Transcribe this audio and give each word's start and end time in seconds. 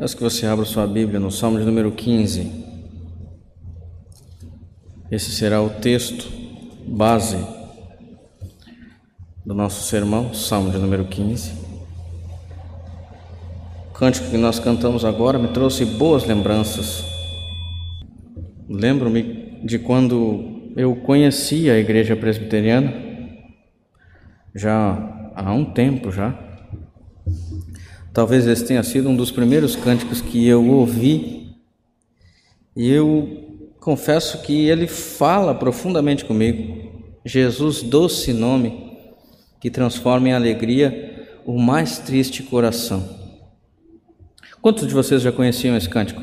Peço 0.00 0.16
que 0.16 0.22
você 0.22 0.46
abra 0.46 0.64
sua 0.64 0.86
Bíblia 0.86 1.20
no 1.20 1.30
Salmo 1.30 1.58
de 1.58 1.64
número 1.66 1.92
15. 1.92 2.50
Esse 5.10 5.30
será 5.30 5.60
o 5.60 5.68
texto 5.68 6.26
base 6.88 7.36
do 9.44 9.52
nosso 9.52 9.82
sermão, 9.82 10.32
Salmo 10.32 10.70
de 10.70 10.78
número 10.78 11.04
15. 11.04 11.52
O 13.90 13.92
cântico 13.92 14.30
que 14.30 14.38
nós 14.38 14.58
cantamos 14.58 15.04
agora 15.04 15.38
me 15.38 15.48
trouxe 15.48 15.84
boas 15.84 16.24
lembranças. 16.24 17.04
Lembro-me 18.70 19.60
de 19.62 19.78
quando 19.78 20.72
eu 20.78 20.96
conheci 20.96 21.68
a 21.68 21.76
igreja 21.76 22.16
presbiteriana, 22.16 22.90
já 24.54 25.30
há 25.36 25.52
um 25.52 25.66
tempo 25.66 26.10
já. 26.10 26.49
Talvez 28.12 28.46
esse 28.46 28.64
tenha 28.64 28.82
sido 28.82 29.08
um 29.08 29.16
dos 29.16 29.30
primeiros 29.30 29.76
cânticos 29.76 30.20
que 30.20 30.46
eu 30.46 30.66
ouvi, 30.68 31.54
e 32.76 32.88
eu 32.90 33.68
confesso 33.78 34.42
que 34.42 34.68
ele 34.68 34.86
fala 34.86 35.54
profundamente 35.54 36.24
comigo. 36.24 36.90
Jesus, 37.24 37.82
doce 37.82 38.32
nome, 38.32 38.98
que 39.60 39.70
transforma 39.70 40.28
em 40.28 40.32
alegria 40.32 41.40
o 41.44 41.58
mais 41.58 41.98
triste 41.98 42.42
coração. 42.42 43.18
Quantos 44.60 44.86
de 44.86 44.94
vocês 44.94 45.22
já 45.22 45.32
conheciam 45.32 45.76
esse 45.76 45.88
cântico? 45.88 46.22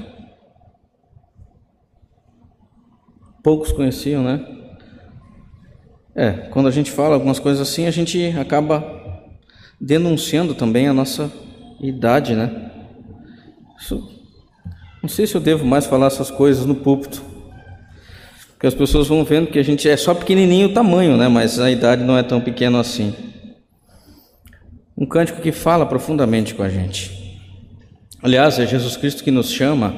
Poucos 3.43 3.71
conheciam, 3.71 4.23
né? 4.23 4.45
É, 6.13 6.31
quando 6.31 6.67
a 6.67 6.71
gente 6.71 6.91
fala 6.91 7.13
algumas 7.13 7.39
coisas 7.39 7.61
assim, 7.61 7.85
a 7.85 7.91
gente 7.91 8.35
acaba 8.39 8.83
denunciando 9.79 10.55
também 10.55 10.87
a 10.87 10.93
nossa 10.93 11.31
idade, 11.81 12.35
né? 12.35 12.71
Isso, 13.79 14.17
não 15.01 15.09
sei 15.09 15.27
se 15.27 15.35
eu 15.35 15.41
devo 15.41 15.65
mais 15.65 15.85
falar 15.85 16.07
essas 16.07 16.31
coisas 16.31 16.65
no 16.65 16.75
púlpito, 16.75 17.21
porque 18.51 18.67
as 18.67 18.73
pessoas 18.73 19.07
vão 19.07 19.23
vendo 19.23 19.47
que 19.47 19.59
a 19.59 19.63
gente 19.63 19.87
é 19.87 19.95
só 19.95 20.13
pequenininho 20.13 20.69
o 20.69 20.73
tamanho, 20.73 21.15
né? 21.15 21.27
Mas 21.27 21.59
a 21.59 21.69
idade 21.69 22.03
não 22.03 22.17
é 22.17 22.23
tão 22.23 22.41
pequena 22.41 22.79
assim. 22.79 23.13
Um 24.97 25.05
cântico 25.05 25.41
que 25.41 25.51
fala 25.51 25.85
profundamente 25.85 26.55
com 26.55 26.63
a 26.63 26.69
gente. 26.69 27.39
Aliás, 28.21 28.57
é 28.57 28.65
Jesus 28.65 28.97
Cristo 28.97 29.23
que 29.23 29.29
nos 29.29 29.51
chama 29.51 29.93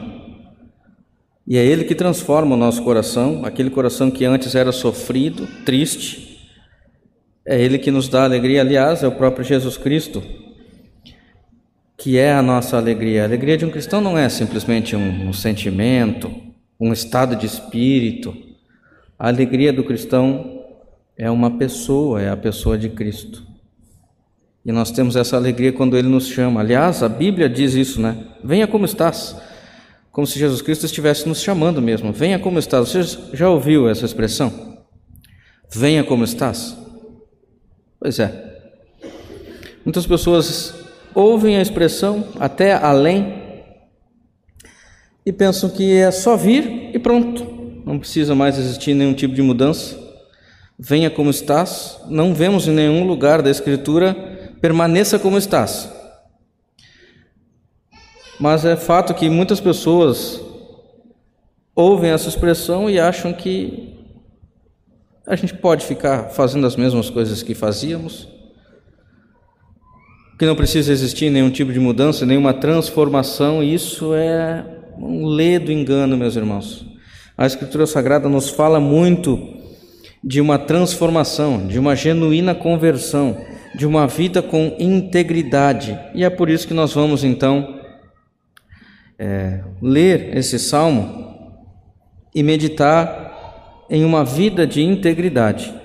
e 1.47 1.57
é 1.57 1.65
Ele 1.65 1.85
que 1.85 1.95
transforma 1.95 2.53
o 2.53 2.59
nosso 2.59 2.83
coração, 2.83 3.45
aquele 3.45 3.69
coração 3.69 4.11
que 4.11 4.25
antes 4.25 4.53
era 4.55 4.73
sofrido, 4.73 5.47
triste. 5.65 6.37
É 7.47 7.59
Ele 7.59 7.79
que 7.79 7.89
nos 7.89 8.09
dá 8.09 8.25
alegria. 8.25 8.59
Aliás, 8.59 9.01
é 9.01 9.07
o 9.07 9.13
próprio 9.13 9.45
Jesus 9.45 9.77
Cristo 9.77 10.21
que 11.99 12.17
é 12.17 12.31
a 12.31 12.41
nossa 12.41 12.77
alegria. 12.77 13.23
A 13.23 13.25
alegria 13.25 13.57
de 13.57 13.65
um 13.65 13.69
cristão 13.69 13.99
não 13.99 14.17
é 14.17 14.29
simplesmente 14.29 14.95
um, 14.95 15.27
um 15.27 15.33
sentimento, 15.33 16.31
um 16.79 16.93
estado 16.93 17.35
de 17.35 17.45
espírito. 17.45 18.35
A 19.17 19.27
alegria 19.27 19.73
do 19.73 19.83
cristão 19.83 20.63
é 21.17 21.29
uma 21.29 21.57
pessoa, 21.57 22.21
é 22.21 22.29
a 22.29 22.37
pessoa 22.37 22.77
de 22.77 22.87
Cristo. 22.87 23.45
E 24.65 24.71
nós 24.71 24.91
temos 24.91 25.17
essa 25.17 25.35
alegria 25.35 25.73
quando 25.73 25.97
Ele 25.97 26.07
nos 26.07 26.27
chama. 26.27 26.61
Aliás, 26.61 27.03
a 27.03 27.09
Bíblia 27.09 27.49
diz 27.49 27.73
isso, 27.73 28.01
né? 28.01 28.27
Venha 28.41 28.65
como 28.65 28.85
estás. 28.85 29.35
Como 30.09 30.25
se 30.25 30.39
Jesus 30.39 30.61
Cristo 30.61 30.85
estivesse 30.85 31.27
nos 31.27 31.41
chamando 31.41 31.81
mesmo. 31.81 32.13
Venha 32.13 32.39
como 32.39 32.59
estás. 32.59 32.89
Você 32.89 33.03
já 33.33 33.49
ouviu 33.49 33.89
essa 33.89 34.05
expressão? 34.05 34.79
Venha 35.69 36.03
como 36.03 36.23
estás? 36.23 36.77
Pois 37.99 38.19
é. 38.19 38.61
Muitas 39.83 40.07
pessoas 40.07 40.78
ouvem 41.13 41.57
a 41.57 41.61
expressão 41.61 42.25
até 42.39 42.73
além 42.73 43.41
e 45.25 45.31
pensam 45.31 45.69
que 45.69 45.97
é 45.97 46.11
só 46.11 46.35
vir 46.35 46.91
e 46.93 46.99
pronto, 46.99 47.81
não 47.85 47.99
precisa 47.99 48.33
mais 48.33 48.57
existir 48.57 48.93
nenhum 48.93 49.13
tipo 49.13 49.33
de 49.33 49.41
mudança. 49.41 49.97
Venha 50.77 51.09
como 51.09 51.29
estás, 51.29 51.99
não 52.07 52.33
vemos 52.33 52.67
em 52.67 52.71
nenhum 52.71 53.05
lugar 53.05 53.41
da 53.41 53.49
Escritura 53.49 54.15
permaneça 54.61 55.19
como 55.19 55.37
estás. 55.37 55.91
Mas 58.39 58.63
é 58.63 58.75
fato 58.75 59.13
que 59.13 59.29
muitas 59.29 59.59
pessoas 59.59 60.39
ouvem 61.75 62.11
essa 62.11 62.29
expressão 62.29 62.89
e 62.89 62.99
acham 62.99 63.33
que 63.33 63.97
a 65.27 65.35
gente 65.35 65.53
pode 65.53 65.85
ficar 65.85 66.29
fazendo 66.29 66.65
as 66.65 66.75
mesmas 66.75 67.09
coisas 67.09 67.43
que 67.43 67.53
fazíamos, 67.53 68.27
que 70.39 70.45
não 70.45 70.55
precisa 70.55 70.93
existir 70.93 71.29
nenhum 71.29 71.49
tipo 71.49 71.73
de 71.73 71.81
mudança, 71.81 72.25
nenhuma 72.25 72.53
transformação, 72.53 73.61
isso 73.61 74.13
é 74.13 74.63
um 74.97 75.25
ledo 75.25 75.69
engano, 75.69 76.15
meus 76.15 76.37
irmãos. 76.37 76.85
A 77.37 77.45
Escritura 77.45 77.85
Sagrada 77.85 78.29
nos 78.29 78.49
fala 78.49 78.79
muito 78.79 79.37
de 80.23 80.39
uma 80.39 80.57
transformação, 80.57 81.67
de 81.67 81.77
uma 81.77 81.93
genuína 81.93 82.55
conversão, 82.55 83.35
de 83.75 83.85
uma 83.85 84.07
vida 84.07 84.41
com 84.41 84.77
integridade. 84.79 85.99
E 86.15 86.23
é 86.23 86.29
por 86.29 86.49
isso 86.49 86.65
que 86.65 86.73
nós 86.73 86.93
vamos 86.93 87.25
então 87.25 87.77
é, 89.19 89.59
ler 89.81 90.37
esse 90.37 90.57
salmo 90.57 91.59
e 92.33 92.41
meditar 92.41 93.83
em 93.89 94.05
uma 94.05 94.23
vida 94.23 94.65
de 94.65 94.81
integridade. 94.81 95.78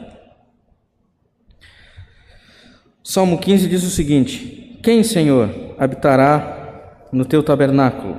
Salmo 3.07 3.37
15 3.37 3.69
diz 3.69 3.85
o 3.85 3.91
seguinte: 3.91 4.79
Quem, 4.83 5.03
Senhor, 5.03 5.51
habitará 5.79 7.03
no 7.13 7.27
teu 7.27 7.43
tabernáculo? 7.43 8.17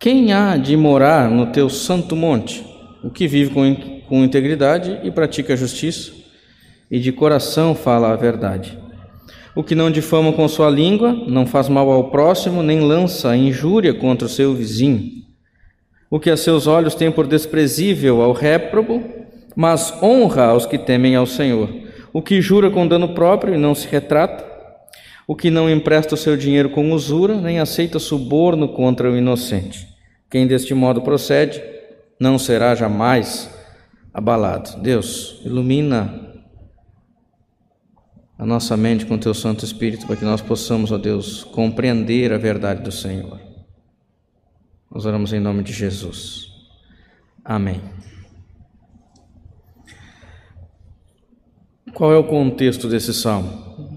Quem 0.00 0.32
há 0.32 0.56
de 0.56 0.76
morar 0.76 1.30
no 1.30 1.52
teu 1.52 1.70
santo 1.70 2.16
monte? 2.16 2.66
O 3.04 3.08
que 3.08 3.28
vive 3.28 3.52
com, 3.54 3.76
com 4.08 4.24
integridade 4.24 4.98
e 5.04 5.12
pratica 5.12 5.52
a 5.52 5.56
justiça, 5.56 6.10
e 6.90 6.98
de 6.98 7.12
coração 7.12 7.72
fala 7.72 8.12
a 8.12 8.16
verdade. 8.16 8.76
O 9.54 9.62
que 9.62 9.76
não 9.76 9.88
difama 9.88 10.32
com 10.32 10.48
sua 10.48 10.68
língua, 10.68 11.12
não 11.28 11.46
faz 11.46 11.68
mal 11.68 11.88
ao 11.88 12.10
próximo, 12.10 12.64
nem 12.64 12.80
lança 12.80 13.36
injúria 13.36 13.94
contra 13.94 14.26
o 14.26 14.30
seu 14.30 14.52
vizinho. 14.52 15.08
O 16.10 16.18
que 16.18 16.30
a 16.30 16.36
seus 16.36 16.66
olhos 16.66 16.96
tem 16.96 17.12
por 17.12 17.28
desprezível 17.28 18.20
ao 18.20 18.32
réprobo, 18.32 19.04
mas 19.54 19.94
honra 20.02 20.46
aos 20.46 20.66
que 20.66 20.76
temem 20.76 21.14
ao 21.14 21.26
Senhor 21.26 21.83
o 22.14 22.22
que 22.22 22.40
jura 22.40 22.70
com 22.70 22.86
dano 22.86 23.08
próprio 23.08 23.56
e 23.56 23.58
não 23.58 23.74
se 23.74 23.88
retrata, 23.88 24.46
o 25.26 25.34
que 25.34 25.50
não 25.50 25.68
empresta 25.68 26.14
o 26.14 26.16
seu 26.16 26.36
dinheiro 26.36 26.70
com 26.70 26.92
usura, 26.92 27.40
nem 27.40 27.58
aceita 27.58 27.98
suborno 27.98 28.68
contra 28.68 29.10
o 29.10 29.16
inocente. 29.16 29.88
Quem 30.30 30.46
deste 30.46 30.72
modo 30.74 31.02
procede, 31.02 31.60
não 32.20 32.38
será 32.38 32.72
jamais 32.76 33.50
abalado. 34.12 34.80
Deus, 34.80 35.40
ilumina 35.44 36.32
a 38.38 38.46
nossa 38.46 38.76
mente 38.76 39.06
com 39.06 39.18
teu 39.18 39.34
Santo 39.34 39.64
Espírito 39.64 40.06
para 40.06 40.14
que 40.14 40.24
nós 40.24 40.40
possamos, 40.40 40.92
ó 40.92 40.98
Deus, 40.98 41.42
compreender 41.42 42.32
a 42.32 42.38
verdade 42.38 42.80
do 42.80 42.92
Senhor. 42.92 43.40
Nós 44.88 45.04
oramos 45.04 45.32
em 45.32 45.40
nome 45.40 45.64
de 45.64 45.72
Jesus. 45.72 46.46
Amém. 47.44 47.80
Qual 51.94 52.12
é 52.12 52.16
o 52.16 52.24
contexto 52.24 52.88
desse 52.88 53.14
salmo? 53.14 53.88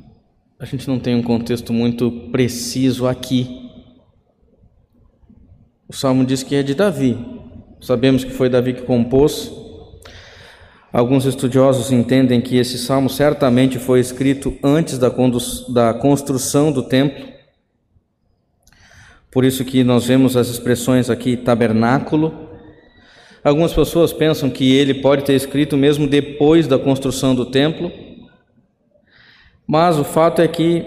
A 0.60 0.66
gente 0.66 0.88
não 0.88 1.00
tem 1.00 1.16
um 1.16 1.24
contexto 1.24 1.74
muito 1.74 2.12
preciso 2.32 3.08
aqui. 3.08 3.72
O 5.88 5.94
salmo 5.94 6.24
diz 6.24 6.44
que 6.44 6.56
é 6.56 6.62
de 6.62 6.76
Davi. 6.76 7.18
Sabemos 7.82 8.24
que 8.24 8.30
foi 8.30 8.50
Davi 8.50 8.74
que 8.74 8.84
compôs. 8.84 9.52
Alguns 10.94 11.26
estudiosos 11.26 11.92
entendem 11.92 12.40
que 12.40 12.58
esse 12.58 12.78
salmo 12.78 13.10
certamente 13.10 13.80
foi 13.80 14.00
escrito 14.00 14.56
antes 14.64 15.00
da, 15.00 15.94
construção 15.96 16.72
do 16.72 16.84
templo. 16.84 17.26
Por 19.32 19.44
isso 19.44 19.66
que 19.66 19.84
nós 19.84 20.06
vemos 20.06 20.38
as 20.38 20.50
expressões 20.50 21.10
aqui 21.10 21.36
tabernáculo, 21.36 22.47
Algumas 23.48 23.72
pessoas 23.72 24.12
pensam 24.12 24.50
que 24.50 24.76
ele 24.76 24.96
pode 24.96 25.24
ter 25.24 25.34
escrito 25.34 25.78
mesmo 25.78 26.06
depois 26.06 26.68
da 26.68 26.78
construção 26.78 27.34
do 27.34 27.46
templo, 27.46 27.90
mas 29.66 29.98
o 29.98 30.04
fato 30.04 30.42
é 30.42 30.48
que 30.50 30.84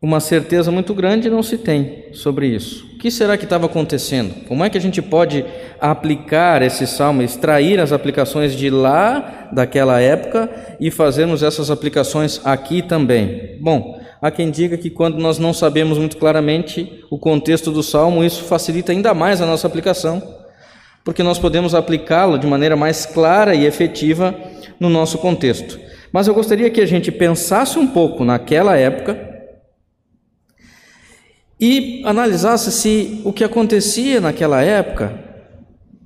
uma 0.00 0.18
certeza 0.18 0.72
muito 0.72 0.94
grande 0.94 1.28
não 1.28 1.42
se 1.42 1.58
tem 1.58 2.06
sobre 2.14 2.46
isso. 2.46 2.86
O 2.94 2.98
que 2.98 3.10
será 3.10 3.36
que 3.36 3.44
estava 3.44 3.66
acontecendo? 3.66 4.46
Como 4.46 4.64
é 4.64 4.70
que 4.70 4.78
a 4.78 4.80
gente 4.80 5.02
pode 5.02 5.44
aplicar 5.78 6.62
esse 6.62 6.86
salmo, 6.86 7.20
extrair 7.20 7.78
as 7.78 7.92
aplicações 7.92 8.56
de 8.56 8.70
lá, 8.70 9.50
daquela 9.52 10.00
época, 10.00 10.48
e 10.80 10.90
fazermos 10.90 11.42
essas 11.42 11.70
aplicações 11.70 12.40
aqui 12.46 12.80
também? 12.80 13.58
Bom, 13.60 14.00
há 14.22 14.30
quem 14.30 14.50
diga 14.50 14.78
que 14.78 14.88
quando 14.88 15.18
nós 15.18 15.38
não 15.38 15.52
sabemos 15.52 15.98
muito 15.98 16.16
claramente 16.16 17.04
o 17.10 17.18
contexto 17.18 17.70
do 17.70 17.82
salmo, 17.82 18.24
isso 18.24 18.44
facilita 18.44 18.90
ainda 18.90 19.12
mais 19.12 19.42
a 19.42 19.46
nossa 19.46 19.66
aplicação 19.66 20.39
porque 21.04 21.22
nós 21.22 21.38
podemos 21.38 21.74
aplicá-lo 21.74 22.38
de 22.38 22.46
maneira 22.46 22.76
mais 22.76 23.06
clara 23.06 23.54
e 23.54 23.64
efetiva 23.64 24.34
no 24.78 24.88
nosso 24.88 25.18
contexto. 25.18 25.78
Mas 26.12 26.26
eu 26.26 26.34
gostaria 26.34 26.70
que 26.70 26.80
a 26.80 26.86
gente 26.86 27.12
pensasse 27.12 27.78
um 27.78 27.86
pouco 27.86 28.24
naquela 28.24 28.76
época 28.76 29.28
e 31.58 32.02
analisasse 32.04 32.72
se 32.72 33.20
o 33.24 33.32
que 33.32 33.44
acontecia 33.44 34.20
naquela 34.20 34.62
época 34.62 35.18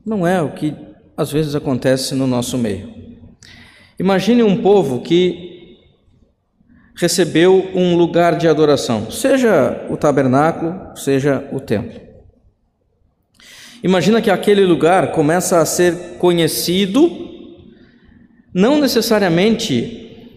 não 0.05 0.27
é 0.27 0.43
o 0.43 0.53
que 0.53 0.75
às 1.17 1.31
vezes 1.31 1.55
acontece 1.55 2.15
no 2.15 2.27
nosso 2.27 2.59
meio. 2.59 2.93
Imagine 3.99 4.43
um 4.43 4.61
povo 4.61 5.01
que 5.01 5.79
recebeu 6.97 7.71
um 7.75 7.97
lugar 7.97 8.37
de 8.37 8.49
adoração, 8.49 9.11
seja 9.11 9.87
o 9.89 9.97
tabernáculo, 9.97 10.97
seja 10.97 11.49
o 11.53 11.61
templo. 11.61 12.04
Imagina 13.85 14.23
que 14.23 14.31
aquele 14.31 14.65
lugar 14.65 15.13
começa 15.13 15.61
a 15.61 15.67
ser 15.67 16.17
conhecido 16.19 17.11
não 18.55 18.81
necessariamente 18.81 20.33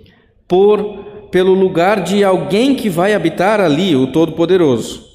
por 0.46 1.30
pelo 1.32 1.54
lugar 1.54 2.04
de 2.04 2.26
alguém 2.26 2.76
que 2.76 2.90
vai 2.90 3.14
habitar 3.14 3.62
ali, 3.62 3.96
o 3.96 4.08
Todo-Poderoso. 4.08 5.06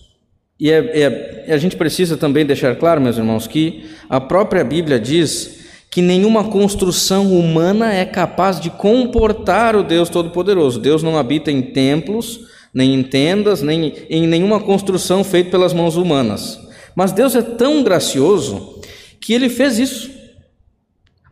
E 0.58 0.70
é, 0.70 1.44
é, 1.46 1.52
a 1.52 1.58
gente 1.58 1.76
precisa 1.76 2.17
também 2.17 2.46
deixar 2.46 2.75
claro, 2.76 3.02
meus 3.02 3.19
irmãos, 3.19 3.46
que 3.46 3.84
a 4.08 4.20
própria 4.20 4.64
Bíblia 4.64 4.99
diz 4.99 5.61
que 5.90 6.00
nenhuma 6.00 6.44
construção 6.44 7.38
humana 7.38 7.93
é 7.93 8.06
capaz 8.06 8.58
de 8.58 8.70
comportar 8.70 9.76
o 9.76 9.82
Deus 9.82 10.08
Todo-Poderoso. 10.08 10.81
Deus 10.81 11.02
não 11.02 11.19
habita 11.19 11.50
em 11.50 11.61
templos, 11.61 12.40
nem 12.73 12.94
em 12.94 13.02
tendas, 13.02 13.61
nem 13.61 13.93
em 14.08 14.26
nenhuma 14.26 14.58
construção 14.58 15.23
feita 15.23 15.50
pelas 15.50 15.75
mãos 15.75 15.96
humanas. 15.96 16.71
Mas 16.94 17.12
Deus 17.12 17.34
é 17.34 17.42
tão 17.42 17.82
gracioso 17.82 18.80
que 19.20 19.32
ele 19.32 19.48
fez 19.48 19.78
isso 19.78 20.10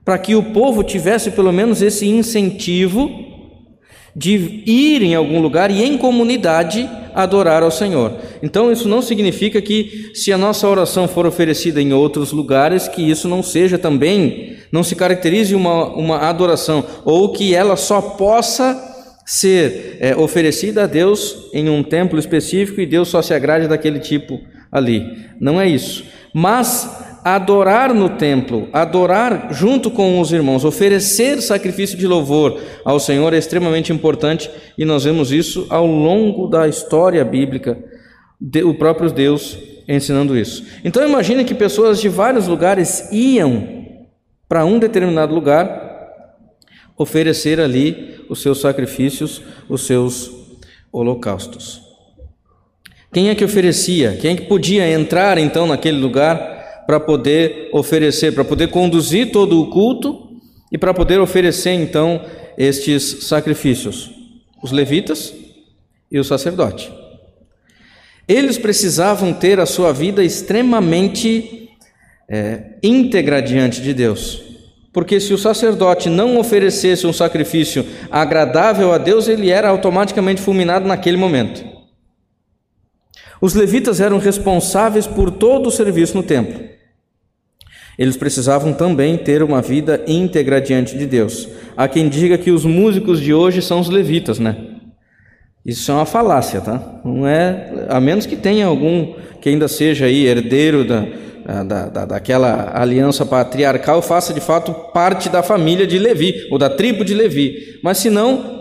para 0.05 0.19
que 0.19 0.35
o 0.35 0.43
povo 0.43 0.83
tivesse 0.83 1.31
pelo 1.31 1.53
menos 1.53 1.83
esse 1.83 2.07
incentivo 2.07 3.11
de 4.15 4.63
ir 4.67 5.03
em 5.03 5.15
algum 5.15 5.41
lugar 5.41 5.71
e 5.71 5.85
em 5.85 5.97
comunidade 5.97 6.89
adorar 7.15 7.63
ao 7.63 7.71
Senhor. 7.71 8.17
Então, 8.43 8.73
isso 8.73 8.89
não 8.89 9.03
significa 9.03 9.61
que, 9.61 10.11
se 10.15 10.33
a 10.33 10.39
nossa 10.39 10.69
oração 10.69 11.07
for 11.07 11.27
oferecida 11.27 11.81
em 11.81 11.93
outros 11.93 12.33
lugares, 12.33 12.89
que 12.89 13.09
isso 13.09 13.29
não 13.29 13.43
seja 13.43 13.79
também, 13.79 14.57
não 14.73 14.83
se 14.83 14.97
caracterize 14.97 15.55
uma, 15.55 15.87
uma 15.95 16.19
adoração, 16.19 16.85
ou 17.05 17.33
que 17.33 17.55
ela 17.55 17.77
só 17.77 18.01
possa 18.01 18.89
ser 19.25 19.99
é, 20.01 20.17
oferecida 20.17 20.85
a 20.85 20.87
Deus 20.87 21.49
em 21.53 21.69
um 21.69 21.85
templo 21.85 22.19
específico 22.19 22.81
e 22.81 22.87
Deus 22.87 23.09
só 23.09 23.23
se 23.23 23.33
agrade 23.33 23.69
daquele 23.69 24.01
tipo 24.01 24.41
ali. 24.71 25.27
Não 25.41 25.61
é 25.61 25.69
isso. 25.69 26.05
Mas 26.33 26.89
adorar 27.25 27.93
no 27.93 28.11
templo, 28.11 28.69
adorar 28.73 29.53
junto 29.53 29.91
com 29.91 30.21
os 30.21 30.33
irmãos, 30.33 30.65
oferecer 30.65 31.41
sacrifício 31.43 31.99
de 31.99 32.07
louvor 32.07 32.61
ao 32.85 32.99
Senhor 32.99 33.35
é 33.35 33.39
extremamente 33.39 33.93
importante 33.93 34.51
e 34.79 34.85
nós 34.85 35.05
vemos 35.05 35.31
isso 35.31 35.67
ao 35.69 35.87
longo 35.87 36.47
da 36.47 36.67
história 36.67 37.25
bíblica, 37.25 37.79
o 38.65 38.75
próprio 38.75 39.11
Deus 39.11 39.59
ensinando 39.87 40.39
isso. 40.39 40.65
Então 40.85 41.07
imagine 41.07 41.45
que 41.45 41.55
pessoas 41.55 42.01
de 42.01 42.09
vários 42.09 42.47
lugares 42.47 43.11
iam 43.13 43.81
para 44.49 44.65
um 44.65 44.79
determinado 44.79 45.35
lugar 45.35 45.89
oferecer 46.97 47.61
ali 47.61 48.25
os 48.29 48.41
seus 48.41 48.61
sacrifícios, 48.61 49.43
os 49.69 49.87
seus 49.87 50.31
holocaustos. 50.93 51.90
Quem 53.13 53.29
é 53.29 53.35
que 53.35 53.45
oferecia? 53.45 54.17
Quem 54.21 54.33
é 54.33 54.37
que 54.37 54.47
podia 54.47 54.89
entrar 54.89 55.37
então 55.37 55.67
naquele 55.67 55.99
lugar 55.99 56.85
para 56.87 57.01
poder 57.01 57.69
oferecer, 57.73 58.33
para 58.33 58.45
poder 58.45 58.69
conduzir 58.69 59.33
todo 59.33 59.61
o 59.61 59.69
culto 59.69 60.31
e 60.71 60.79
para 60.79 60.95
poder 60.95 61.21
oferecer 61.21 61.73
então 61.73 62.25
estes 62.57 63.25
sacrifícios? 63.25 64.11
Os 64.63 64.71
levitas 64.71 65.35
e 66.11 66.21
o 66.21 66.25
sacerdote. 66.25 66.93
Eles 68.29 68.57
precisavam 68.57 69.33
ter 69.33 69.59
a 69.59 69.67
sua 69.67 69.93
vida 69.93 70.23
extremamente 70.23 71.69
é, 72.29 72.75
íntegra 72.81 73.43
diante 73.43 73.81
de 73.81 73.93
Deus. 73.93 74.41
Porque 74.93 75.19
se 75.19 75.35
o 75.35 75.39
sacerdote 75.39 76.09
não 76.09 76.39
oferecesse 76.39 77.09
um 77.09 77.13
sacrifício 77.13 77.85
agradável 78.09 78.93
a 78.93 78.99
Deus, 78.99 79.27
ele 79.27 79.51
era 79.51 79.69
automaticamente 79.69 80.41
fulminado 80.41 80.87
naquele 80.87 81.17
momento. 81.17 81.70
Os 83.41 83.55
levitas 83.55 84.01
eram 84.01 84.19
responsáveis 84.19 85.07
por 85.07 85.31
todo 85.31 85.69
o 85.69 85.71
serviço 85.71 86.17
no 86.17 86.23
templo. 86.23 86.61
Eles 87.99 88.17
precisavam 88.17 88.73
também 88.73 89.17
ter 89.17 89.43
uma 89.43 89.61
vida 89.61 90.03
íntegra 90.07 90.61
diante 90.61 90.97
de 90.97 91.07
Deus. 91.07 91.49
Há 91.77 91.87
quem 91.89 92.09
diga 92.09 92.39
que 92.39 92.51
os 92.51 92.65
músicos 92.65 93.21
de 93.21 93.35
hoje 93.35 93.61
são 93.61 93.81
os 93.81 93.89
levitas, 93.89 94.39
né? 94.39 94.57
Isso 95.65 95.91
é 95.91 95.95
uma 95.95 96.07
falácia, 96.07 96.61
tá? 96.61 97.01
Não 97.05 97.27
é, 97.27 97.87
a 97.89 98.01
menos 98.01 98.25
que 98.25 98.37
tenha 98.37 98.67
algum 98.67 99.15
que 99.41 99.49
ainda 99.49 99.69
seja 99.69 100.07
aí 100.07 100.27
herdeiro 100.27 100.85
da, 100.85 101.07
da, 101.63 101.89
da, 101.89 102.05
daquela 102.07 102.73
aliança 102.75 103.27
patriarcal, 103.27 104.01
faça 104.01 104.33
de 104.33 104.41
fato 104.41 104.73
parte 104.93 105.29
da 105.29 105.43
família 105.43 105.87
de 105.87 105.99
Levi, 105.99 106.47
ou 106.51 106.59
da 106.59 106.71
tribo 106.71 107.05
de 107.05 107.15
Levi. 107.15 107.79
Mas 107.83 107.99
se 107.99 108.09
não, 108.09 108.60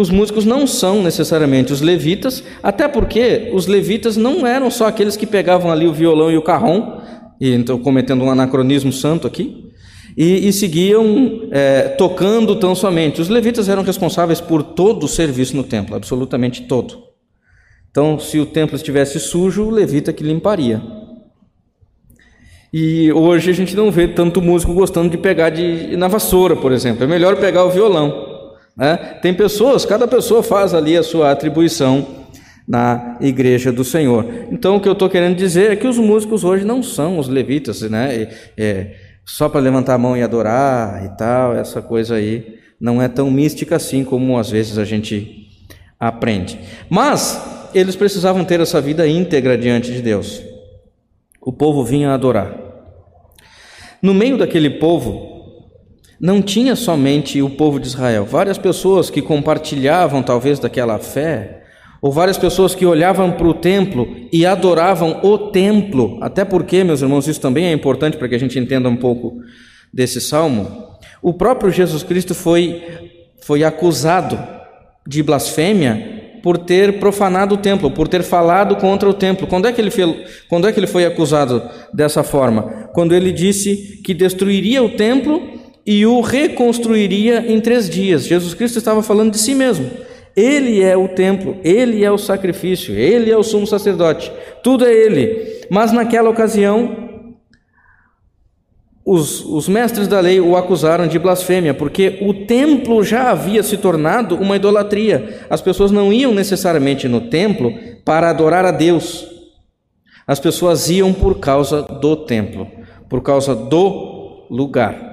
os 0.00 0.08
músicos 0.08 0.46
não 0.46 0.66
são 0.66 1.02
necessariamente 1.02 1.74
os 1.74 1.82
levitas, 1.82 2.42
até 2.62 2.88
porque 2.88 3.50
os 3.52 3.66
levitas 3.66 4.16
não 4.16 4.46
eram 4.46 4.70
só 4.70 4.86
aqueles 4.86 5.14
que 5.14 5.26
pegavam 5.26 5.70
ali 5.70 5.86
o 5.86 5.92
violão 5.92 6.30
e 6.30 6.38
o 6.38 6.42
carrom 6.42 7.00
e 7.38 7.52
então 7.52 7.78
cometendo 7.78 8.24
um 8.24 8.30
anacronismo 8.30 8.90
santo 8.90 9.26
aqui, 9.26 9.70
e, 10.16 10.48
e 10.48 10.52
seguiam 10.54 11.48
é, 11.50 11.82
tocando 11.82 12.56
tão 12.56 12.74
somente. 12.74 13.20
Os 13.20 13.28
levitas 13.28 13.68
eram 13.68 13.82
responsáveis 13.82 14.40
por 14.40 14.62
todo 14.62 15.04
o 15.04 15.08
serviço 15.08 15.54
no 15.54 15.64
templo, 15.64 15.94
absolutamente 15.94 16.62
todo. 16.62 17.02
Então, 17.90 18.18
se 18.18 18.38
o 18.38 18.46
templo 18.46 18.76
estivesse 18.76 19.20
sujo, 19.20 19.64
o 19.64 19.70
levita 19.70 20.14
que 20.14 20.24
limparia. 20.24 20.82
E 22.72 23.12
hoje 23.12 23.50
a 23.50 23.54
gente 23.54 23.76
não 23.76 23.90
vê 23.90 24.08
tanto 24.08 24.40
músico 24.40 24.72
gostando 24.72 25.10
de 25.10 25.18
pegar 25.18 25.50
de, 25.50 25.94
na 25.96 26.08
vassoura, 26.08 26.56
por 26.56 26.72
exemplo. 26.72 27.04
É 27.04 27.06
melhor 27.06 27.36
pegar 27.36 27.64
o 27.64 27.70
violão. 27.70 28.29
Né? 28.80 28.96
Tem 29.20 29.34
pessoas, 29.34 29.84
cada 29.84 30.08
pessoa 30.08 30.42
faz 30.42 30.72
ali 30.72 30.96
a 30.96 31.02
sua 31.02 31.30
atribuição 31.30 32.06
na 32.66 33.18
igreja 33.20 33.70
do 33.70 33.84
Senhor. 33.84 34.24
Então, 34.50 34.76
o 34.76 34.80
que 34.80 34.88
eu 34.88 34.94
estou 34.94 35.10
querendo 35.10 35.36
dizer 35.36 35.72
é 35.72 35.76
que 35.76 35.86
os 35.86 35.98
músicos 35.98 36.44
hoje 36.44 36.64
não 36.64 36.82
são 36.82 37.18
os 37.18 37.28
levitas, 37.28 37.82
né? 37.82 38.28
É, 38.56 38.94
só 39.26 39.50
para 39.50 39.60
levantar 39.60 39.94
a 39.94 39.98
mão 39.98 40.16
e 40.16 40.22
adorar 40.22 41.04
e 41.04 41.16
tal, 41.18 41.54
essa 41.54 41.82
coisa 41.82 42.14
aí 42.14 42.58
não 42.80 43.02
é 43.02 43.08
tão 43.08 43.30
mística 43.30 43.76
assim 43.76 44.02
como 44.02 44.38
às 44.38 44.48
vezes 44.48 44.78
a 44.78 44.84
gente 44.84 45.48
aprende. 45.98 46.58
Mas 46.88 47.68
eles 47.74 47.94
precisavam 47.94 48.44
ter 48.46 48.60
essa 48.60 48.80
vida 48.80 49.06
íntegra 49.06 49.58
diante 49.58 49.92
de 49.92 50.00
Deus. 50.00 50.42
O 51.42 51.52
povo 51.52 51.84
vinha 51.84 52.14
adorar. 52.14 52.56
No 54.00 54.14
meio 54.14 54.38
daquele 54.38 54.70
povo, 54.70 55.29
não 56.20 56.42
tinha 56.42 56.76
somente 56.76 57.40
o 57.40 57.48
povo 57.48 57.80
de 57.80 57.86
Israel, 57.86 58.26
várias 58.26 58.58
pessoas 58.58 59.08
que 59.08 59.22
compartilhavam 59.22 60.22
talvez 60.22 60.58
daquela 60.58 60.98
fé, 60.98 61.62
ou 62.02 62.12
várias 62.12 62.36
pessoas 62.36 62.74
que 62.74 62.84
olhavam 62.84 63.32
para 63.32 63.46
o 63.46 63.54
templo 63.54 64.06
e 64.32 64.44
adoravam 64.44 65.20
o 65.22 65.38
templo, 65.50 66.18
até 66.20 66.44
porque, 66.44 66.84
meus 66.84 67.00
irmãos, 67.00 67.26
isso 67.26 67.40
também 67.40 67.66
é 67.66 67.72
importante 67.72 68.16
para 68.16 68.28
que 68.28 68.34
a 68.34 68.38
gente 68.38 68.58
entenda 68.58 68.88
um 68.88 68.96
pouco 68.96 69.38
desse 69.92 70.20
salmo. 70.20 70.90
O 71.22 71.32
próprio 71.32 71.70
Jesus 71.70 72.02
Cristo 72.02 72.34
foi, 72.34 72.82
foi 73.42 73.64
acusado 73.64 74.38
de 75.06 75.22
blasfêmia 75.22 76.38
por 76.42 76.56
ter 76.56 76.98
profanado 76.98 77.54
o 77.54 77.58
templo, 77.58 77.90
por 77.90 78.08
ter 78.08 78.22
falado 78.22 78.76
contra 78.76 79.08
o 79.08 79.14
templo. 79.14 79.46
Quando 79.46 79.68
é 79.68 79.72
que 79.72 79.80
ele, 79.80 79.90
foi, 79.90 80.24
quando 80.48 80.66
é 80.66 80.72
que 80.72 80.80
ele 80.80 80.86
foi 80.86 81.04
acusado 81.04 81.62
dessa 81.92 82.22
forma? 82.22 82.88
Quando 82.94 83.14
ele 83.14 83.30
disse 83.30 84.00
que 84.02 84.14
destruiria 84.14 84.82
o 84.82 84.90
templo 84.90 85.59
e 85.86 86.06
o 86.06 86.20
reconstruiria 86.20 87.44
em 87.48 87.60
três 87.60 87.88
dias. 87.88 88.26
Jesus 88.26 88.54
Cristo 88.54 88.78
estava 88.78 89.02
falando 89.02 89.32
de 89.32 89.38
si 89.38 89.54
mesmo. 89.54 89.90
Ele 90.36 90.82
é 90.82 90.96
o 90.96 91.08
templo, 91.08 91.56
ele 91.64 92.04
é 92.04 92.10
o 92.10 92.18
sacrifício, 92.18 92.94
ele 92.94 93.30
é 93.30 93.36
o 93.36 93.42
sumo 93.42 93.66
sacerdote, 93.66 94.30
tudo 94.62 94.86
é 94.86 94.92
ele. 94.92 95.66
Mas 95.68 95.92
naquela 95.92 96.30
ocasião, 96.30 97.10
os, 99.04 99.44
os 99.44 99.68
mestres 99.68 100.06
da 100.06 100.20
lei 100.20 100.40
o 100.40 100.56
acusaram 100.56 101.08
de 101.08 101.18
blasfêmia, 101.18 101.74
porque 101.74 102.18
o 102.22 102.32
templo 102.46 103.02
já 103.02 103.30
havia 103.30 103.62
se 103.62 103.76
tornado 103.76 104.36
uma 104.36 104.56
idolatria. 104.56 105.46
As 105.50 105.60
pessoas 105.60 105.90
não 105.90 106.12
iam 106.12 106.32
necessariamente 106.32 107.08
no 107.08 107.22
templo 107.22 107.74
para 108.04 108.30
adorar 108.30 108.64
a 108.64 108.70
Deus, 108.70 109.26
as 110.26 110.38
pessoas 110.38 110.88
iam 110.88 111.12
por 111.12 111.40
causa 111.40 111.82
do 111.82 112.14
templo, 112.14 112.68
por 113.08 113.20
causa 113.20 113.52
do 113.52 114.46
lugar. 114.48 115.09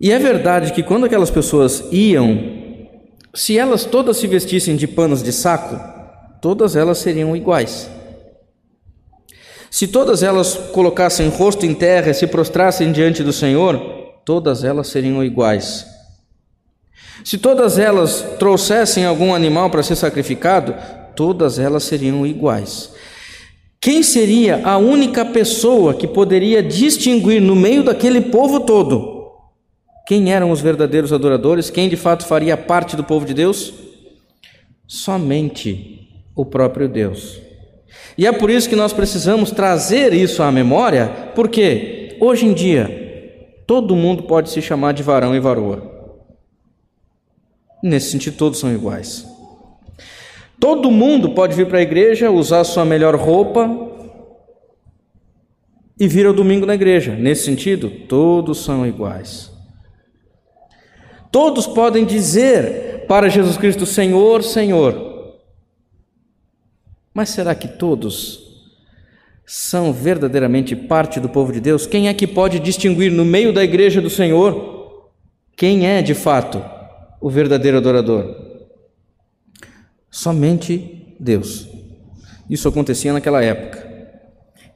E 0.00 0.10
é 0.10 0.18
verdade 0.18 0.72
que 0.72 0.82
quando 0.82 1.04
aquelas 1.04 1.30
pessoas 1.30 1.84
iam 1.92 2.58
se 3.34 3.58
elas 3.58 3.84
todas 3.84 4.16
se 4.16 4.26
vestissem 4.26 4.74
de 4.74 4.88
panos 4.88 5.22
de 5.22 5.32
saco, 5.32 5.78
todas 6.40 6.74
elas 6.74 6.98
seriam 6.98 7.36
iguais. 7.36 7.88
Se 9.70 9.86
todas 9.86 10.22
elas 10.22 10.54
colocassem 10.72 11.28
rosto 11.28 11.64
em 11.64 11.74
terra 11.74 12.10
e 12.10 12.14
se 12.14 12.26
prostrassem 12.26 12.90
diante 12.90 13.22
do 13.22 13.32
Senhor, 13.32 13.78
todas 14.24 14.64
elas 14.64 14.88
seriam 14.88 15.22
iguais. 15.22 15.86
Se 17.24 17.38
todas 17.38 17.78
elas 17.78 18.24
trouxessem 18.38 19.04
algum 19.04 19.32
animal 19.32 19.70
para 19.70 19.82
ser 19.82 19.94
sacrificado, 19.94 20.74
todas 21.14 21.58
elas 21.58 21.84
seriam 21.84 22.26
iguais. 22.26 22.90
Quem 23.80 24.02
seria 24.02 24.62
a 24.64 24.76
única 24.76 25.24
pessoa 25.24 25.94
que 25.94 26.08
poderia 26.08 26.62
distinguir 26.62 27.40
no 27.40 27.54
meio 27.54 27.84
daquele 27.84 28.22
povo 28.22 28.60
todo 28.60 29.19
quem 30.10 30.32
eram 30.32 30.50
os 30.50 30.60
verdadeiros 30.60 31.12
adoradores, 31.12 31.70
quem 31.70 31.88
de 31.88 31.94
fato 31.94 32.26
faria 32.26 32.56
parte 32.56 32.96
do 32.96 33.04
povo 33.04 33.24
de 33.24 33.32
Deus? 33.32 33.72
Somente 34.84 36.24
o 36.34 36.44
próprio 36.44 36.88
Deus. 36.88 37.40
E 38.18 38.26
é 38.26 38.32
por 38.32 38.50
isso 38.50 38.68
que 38.68 38.74
nós 38.74 38.92
precisamos 38.92 39.52
trazer 39.52 40.12
isso 40.12 40.42
à 40.42 40.50
memória, 40.50 41.30
porque 41.36 42.16
hoje 42.20 42.44
em 42.44 42.52
dia 42.52 43.62
todo 43.68 43.94
mundo 43.94 44.24
pode 44.24 44.50
se 44.50 44.60
chamar 44.60 44.94
de 44.94 45.04
varão 45.04 45.32
e 45.32 45.38
varoa. 45.38 45.80
Nesse 47.80 48.10
sentido, 48.10 48.36
todos 48.36 48.58
são 48.58 48.74
iguais. 48.74 49.24
Todo 50.58 50.90
mundo 50.90 51.36
pode 51.36 51.54
vir 51.54 51.68
para 51.68 51.78
a 51.78 51.82
igreja, 51.82 52.32
usar 52.32 52.64
sua 52.64 52.84
melhor 52.84 53.14
roupa 53.14 53.70
e 56.00 56.08
vir 56.08 56.26
ao 56.26 56.32
domingo 56.32 56.66
na 56.66 56.74
igreja. 56.74 57.14
Nesse 57.14 57.44
sentido, 57.44 57.88
todos 58.08 58.58
são 58.64 58.84
iguais. 58.84 59.49
Todos 61.30 61.66
podem 61.66 62.04
dizer 62.04 63.04
para 63.06 63.28
Jesus 63.28 63.56
Cristo: 63.56 63.86
Senhor, 63.86 64.42
Senhor. 64.42 65.36
Mas 67.14 67.30
será 67.30 67.54
que 67.54 67.68
todos 67.68 68.50
são 69.44 69.92
verdadeiramente 69.92 70.76
parte 70.76 71.18
do 71.18 71.28
povo 71.28 71.52
de 71.52 71.60
Deus? 71.60 71.86
Quem 71.86 72.08
é 72.08 72.14
que 72.14 72.26
pode 72.26 72.60
distinguir 72.60 73.10
no 73.10 73.24
meio 73.24 73.52
da 73.52 73.64
igreja 73.64 74.00
do 74.00 74.08
Senhor 74.08 75.08
quem 75.56 75.86
é 75.86 76.00
de 76.00 76.14
fato 76.14 76.64
o 77.20 77.28
verdadeiro 77.28 77.78
adorador? 77.78 78.34
Somente 80.10 81.16
Deus. 81.18 81.68
Isso 82.48 82.68
acontecia 82.68 83.12
naquela 83.12 83.42
época. 83.42 83.88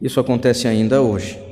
Isso 0.00 0.20
acontece 0.20 0.68
ainda 0.68 1.00
hoje. 1.00 1.43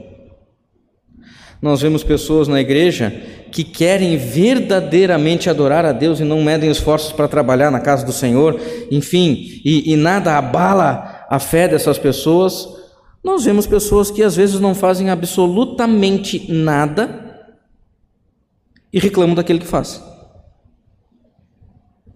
Nós 1.62 1.80
vemos 1.80 2.02
pessoas 2.02 2.48
na 2.48 2.60
igreja 2.60 3.14
que 3.52 3.62
querem 3.62 4.16
verdadeiramente 4.16 5.48
adorar 5.48 5.84
a 5.84 5.92
Deus 5.92 6.18
e 6.18 6.24
não 6.24 6.42
medem 6.42 6.68
esforços 6.68 7.12
para 7.12 7.28
trabalhar 7.28 7.70
na 7.70 7.78
casa 7.78 8.04
do 8.04 8.12
Senhor, 8.12 8.60
enfim, 8.90 9.60
e, 9.64 9.92
e 9.92 9.96
nada 9.96 10.36
abala 10.36 11.24
a 11.30 11.38
fé 11.38 11.68
dessas 11.68 11.98
pessoas. 11.98 12.66
Nós 13.22 13.44
vemos 13.44 13.64
pessoas 13.64 14.10
que 14.10 14.24
às 14.24 14.34
vezes 14.34 14.58
não 14.58 14.74
fazem 14.74 15.08
absolutamente 15.08 16.50
nada 16.50 17.54
e 18.92 18.98
reclamam 18.98 19.36
daquele 19.36 19.60
que 19.60 19.66
faz. 19.66 20.02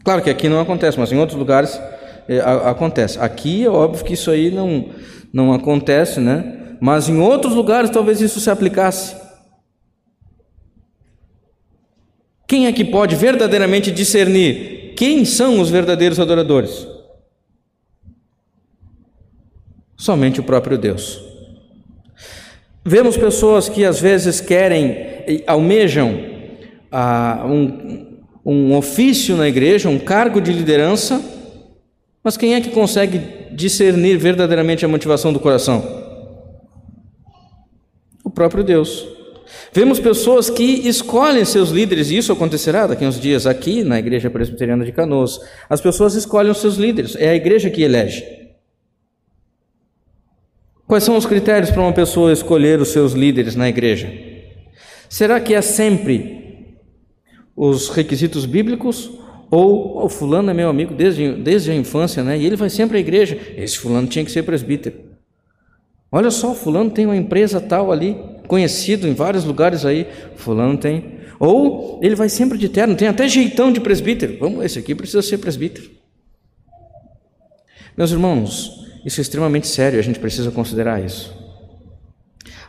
Claro 0.02 0.22
que 0.22 0.30
aqui 0.30 0.48
não 0.48 0.58
acontece, 0.58 0.98
mas 0.98 1.12
em 1.12 1.18
outros 1.18 1.38
lugares 1.38 1.80
é, 2.28 2.40
a, 2.40 2.70
acontece. 2.70 3.16
Aqui 3.20 3.64
é 3.64 3.70
óbvio 3.70 4.04
que 4.04 4.14
isso 4.14 4.28
aí 4.28 4.50
não, 4.50 4.86
não 5.32 5.52
acontece, 5.52 6.18
né? 6.18 6.76
Mas 6.80 7.08
em 7.08 7.20
outros 7.20 7.54
lugares 7.54 7.90
talvez 7.90 8.20
isso 8.20 8.40
se 8.40 8.50
aplicasse. 8.50 9.25
Quem 12.46 12.66
é 12.66 12.72
que 12.72 12.84
pode 12.84 13.16
verdadeiramente 13.16 13.90
discernir 13.90 14.94
quem 14.96 15.24
são 15.24 15.60
os 15.60 15.68
verdadeiros 15.68 16.18
adoradores? 16.20 16.86
Somente 19.96 20.40
o 20.40 20.44
próprio 20.44 20.78
Deus. 20.78 21.20
Vemos 22.84 23.16
pessoas 23.16 23.68
que 23.68 23.84
às 23.84 24.00
vezes 24.00 24.40
querem, 24.40 25.42
almejam 25.46 26.18
ah, 26.90 27.44
um, 27.44 28.20
um 28.44 28.76
ofício 28.76 29.36
na 29.36 29.48
igreja, 29.48 29.88
um 29.88 29.98
cargo 29.98 30.40
de 30.40 30.52
liderança, 30.52 31.20
mas 32.22 32.36
quem 32.36 32.54
é 32.54 32.60
que 32.60 32.70
consegue 32.70 33.20
discernir 33.52 34.16
verdadeiramente 34.18 34.84
a 34.84 34.88
motivação 34.88 35.32
do 35.32 35.40
coração? 35.40 36.04
O 38.22 38.30
próprio 38.30 38.62
Deus. 38.62 39.15
Vemos 39.76 40.00
pessoas 40.00 40.48
que 40.48 40.88
escolhem 40.88 41.44
seus 41.44 41.68
líderes, 41.68 42.10
e 42.10 42.16
isso 42.16 42.32
acontecerá 42.32 42.86
daqui 42.86 43.04
a 43.04 43.08
uns 43.08 43.20
dias 43.20 43.46
aqui 43.46 43.84
na 43.84 43.98
Igreja 43.98 44.30
Presbiteriana 44.30 44.86
de 44.86 44.90
Canoas. 44.90 45.38
As 45.68 45.82
pessoas 45.82 46.14
escolhem 46.14 46.50
os 46.50 46.62
seus 46.62 46.76
líderes, 46.76 47.14
é 47.14 47.28
a 47.28 47.34
igreja 47.34 47.68
que 47.68 47.82
elege. 47.82 48.24
Quais 50.86 51.04
são 51.04 51.14
os 51.14 51.26
critérios 51.26 51.70
para 51.70 51.82
uma 51.82 51.92
pessoa 51.92 52.32
escolher 52.32 52.80
os 52.80 52.88
seus 52.88 53.12
líderes 53.12 53.54
na 53.54 53.68
igreja? 53.68 54.10
Será 55.10 55.38
que 55.40 55.52
é 55.52 55.60
sempre 55.60 56.78
os 57.54 57.90
requisitos 57.90 58.46
bíblicos, 58.46 59.10
ou 59.50 60.02
o 60.02 60.08
fulano 60.08 60.50
é 60.50 60.54
meu 60.54 60.70
amigo 60.70 60.94
desde, 60.94 61.32
desde 61.32 61.70
a 61.70 61.74
infância, 61.74 62.24
né? 62.24 62.38
E 62.38 62.46
ele 62.46 62.56
vai 62.56 62.70
sempre 62.70 62.96
à 62.96 63.00
igreja. 63.00 63.38
Esse 63.58 63.76
fulano 63.76 64.08
tinha 64.08 64.24
que 64.24 64.30
ser 64.30 64.42
presbítero. 64.42 65.04
Olha 66.10 66.30
só, 66.30 66.54
fulano 66.54 66.90
tem 66.90 67.04
uma 67.04 67.16
empresa 67.16 67.60
tal 67.60 67.92
ali, 67.92 68.16
conhecido 68.46 69.06
em 69.06 69.14
vários 69.14 69.44
lugares 69.44 69.84
aí. 69.84 70.06
Fulano 70.36 70.76
tem. 70.76 71.16
Ou 71.38 72.00
ele 72.02 72.14
vai 72.14 72.28
sempre 72.28 72.56
de 72.56 72.68
terno, 72.68 72.94
tem 72.94 73.08
até 73.08 73.28
jeitão 73.28 73.70
de 73.70 73.80
presbítero. 73.80 74.38
Vamos, 74.38 74.64
esse 74.64 74.78
aqui 74.78 74.94
precisa 74.94 75.22
ser 75.22 75.38
presbítero. 75.38 75.90
Meus 77.96 78.10
irmãos, 78.10 78.86
isso 79.04 79.20
é 79.20 79.22
extremamente 79.22 79.66
sério, 79.66 79.98
a 79.98 80.02
gente 80.02 80.18
precisa 80.18 80.50
considerar 80.50 81.02
isso. 81.04 81.34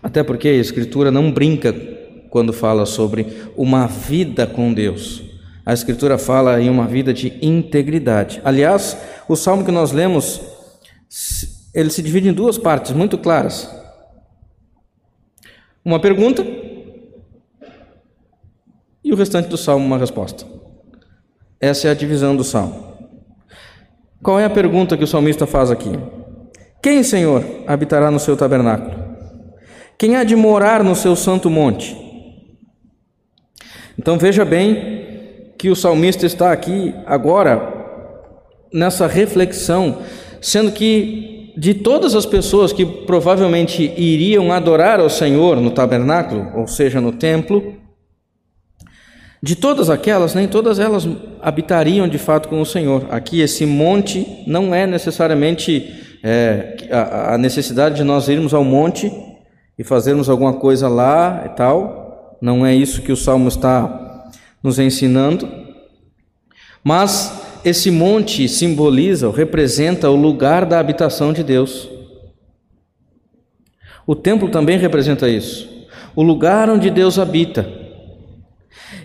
Até 0.02 0.24
porque 0.24 0.48
a 0.48 0.54
Escritura 0.54 1.12
não 1.12 1.32
brinca 1.32 1.74
quando 2.30 2.54
fala 2.54 2.86
sobre 2.86 3.28
uma 3.56 3.88
vida 3.88 4.46
com 4.46 4.74
Deus. 4.74 5.24
A 5.66 5.74
Escritura 5.74 6.18
fala 6.18 6.62
em 6.62 6.70
uma 6.70 6.88
vida 6.88 7.14
de 7.14 7.34
integridade. 7.42 8.42
Aliás, 8.44 8.98
o 9.28 9.36
salmo 9.36 9.66
que 9.66 9.72
nós 9.72 9.92
lemos, 9.92 10.40
ele 11.74 11.90
se 11.90 12.02
divide 12.02 12.30
em 12.30 12.34
duas 12.34 12.58
partes 12.58 12.94
muito 12.94 13.18
claras. 13.18 13.70
Uma 15.88 16.02
pergunta 16.02 16.46
e 19.02 19.14
o 19.14 19.16
restante 19.16 19.48
do 19.48 19.56
salmo 19.56 19.86
uma 19.86 19.98
resposta. 19.98 20.44
Essa 21.62 21.88
é 21.88 21.92
a 21.92 21.94
divisão 21.94 22.36
do 22.36 22.44
salmo. 22.44 23.08
Qual 24.22 24.38
é 24.38 24.44
a 24.44 24.50
pergunta 24.50 24.98
que 24.98 25.06
o 25.06 25.08
salmista 25.08 25.48
faz 25.48 25.72
aqui? 25.72 25.92
Quem, 26.84 27.04
Senhor, 27.04 27.42
habitará 27.66 28.12
no 28.12 28.20
seu 28.20 28.36
tabernáculo? 28.36 28.94
Quem 29.98 30.18
há 30.18 30.26
de 30.26 30.36
morar 30.36 30.84
no 30.84 30.94
seu 30.94 31.16
santo 31.16 31.50
monte? 31.50 31.96
Então 33.98 34.18
veja 34.18 34.44
bem 34.44 35.54
que 35.58 35.70
o 35.70 35.76
salmista 35.76 36.26
está 36.26 36.52
aqui 36.52 36.94
agora 37.06 37.64
nessa 38.74 39.08
reflexão, 39.08 40.02
sendo 40.42 40.70
que 40.70 41.37
de 41.58 41.74
todas 41.74 42.14
as 42.14 42.26
pessoas 42.26 42.72
que 42.72 42.86
provavelmente 42.86 43.92
iriam 43.98 44.52
adorar 44.52 45.00
ao 45.00 45.10
Senhor 45.10 45.60
no 45.60 45.72
tabernáculo, 45.72 46.52
ou 46.54 46.68
seja, 46.68 47.02
no 47.02 47.12
templo, 47.12 47.74
de 49.42 49.56
todas 49.56 49.90
aquelas, 49.90 50.36
nem 50.36 50.48
todas 50.48 50.78
elas 50.78 51.08
habitariam 51.42 52.08
de 52.08 52.20
fato 52.20 52.48
com 52.48 52.62
o 52.62 52.66
Senhor. 52.66 53.08
Aqui, 53.10 53.42
esse 53.42 53.66
monte 53.66 54.44
não 54.46 54.74
é 54.74 54.86
necessariamente 54.86 56.20
é, 56.24 56.78
a, 56.92 57.34
a 57.34 57.38
necessidade 57.40 57.96
de 57.96 58.04
nós 58.04 58.28
irmos 58.28 58.54
ao 58.54 58.64
monte 58.64 59.12
e 59.80 59.84
fazermos 59.84 60.30
alguma 60.30 60.54
coisa 60.54 60.88
lá 60.88 61.44
e 61.46 61.50
tal, 61.50 62.38
não 62.40 62.64
é 62.64 62.76
isso 62.76 63.02
que 63.02 63.12
o 63.12 63.18
salmo 63.18 63.48
está 63.48 64.30
nos 64.62 64.78
ensinando. 64.78 65.50
Mas 66.84 67.47
esse 67.68 67.92
monte 67.92 68.48
simboliza 68.48 69.28
ou 69.28 69.34
representa 69.34 70.10
o 70.10 70.16
lugar 70.16 70.66
da 70.66 70.80
habitação 70.80 71.34
de 71.34 71.44
Deus. 71.44 71.90
O 74.06 74.16
templo 74.16 74.50
também 74.50 74.78
representa 74.78 75.28
isso, 75.28 75.68
o 76.16 76.24
lugar 76.24 76.70
onde 76.70 76.90
Deus 76.90 77.20
habita. 77.20 77.68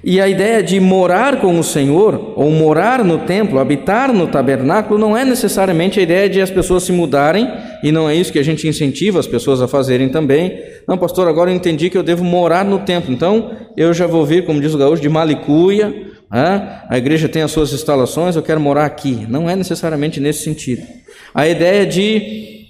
E 0.04 0.20
a 0.20 0.28
ideia 0.28 0.62
de 0.62 0.78
morar 0.80 1.40
com 1.40 1.58
o 1.58 1.62
Senhor, 1.62 2.34
ou 2.36 2.50
morar 2.50 3.04
no 3.04 3.18
templo, 3.18 3.58
habitar 3.58 4.12
no 4.12 4.26
tabernáculo, 4.26 4.98
não 4.98 5.16
é 5.16 5.24
necessariamente 5.24 6.00
a 6.00 6.02
ideia 6.02 6.28
de 6.28 6.40
as 6.40 6.50
pessoas 6.50 6.82
se 6.82 6.92
mudarem, 6.92 7.48
e 7.82 7.92
não 7.92 8.08
é 8.10 8.14
isso 8.14 8.32
que 8.32 8.38
a 8.38 8.44
gente 8.44 8.66
incentiva 8.66 9.20
as 9.20 9.26
pessoas 9.26 9.62
a 9.62 9.68
fazerem 9.68 10.08
também. 10.08 10.60
Não, 10.88 10.98
pastor, 10.98 11.28
agora 11.28 11.50
eu 11.50 11.54
entendi 11.54 11.88
que 11.88 11.96
eu 11.96 12.02
devo 12.02 12.24
morar 12.24 12.64
no 12.64 12.80
templo, 12.80 13.12
então 13.12 13.52
eu 13.76 13.94
já 13.94 14.06
vou 14.06 14.26
vir, 14.26 14.44
como 14.44 14.60
diz 14.60 14.74
o 14.74 14.78
gaúcho, 14.78 15.02
de 15.02 15.08
Malicuia, 15.08 16.11
né? 16.32 16.82
a 16.88 16.96
igreja 16.96 17.28
tem 17.28 17.42
as 17.42 17.50
suas 17.50 17.72
instalações, 17.74 18.34
eu 18.34 18.42
quero 18.42 18.58
morar 18.58 18.86
aqui. 18.86 19.26
Não 19.28 19.50
é 19.50 19.54
necessariamente 19.54 20.18
nesse 20.18 20.42
sentido. 20.42 20.82
A 21.34 21.46
ideia 21.46 21.84
de 21.84 22.68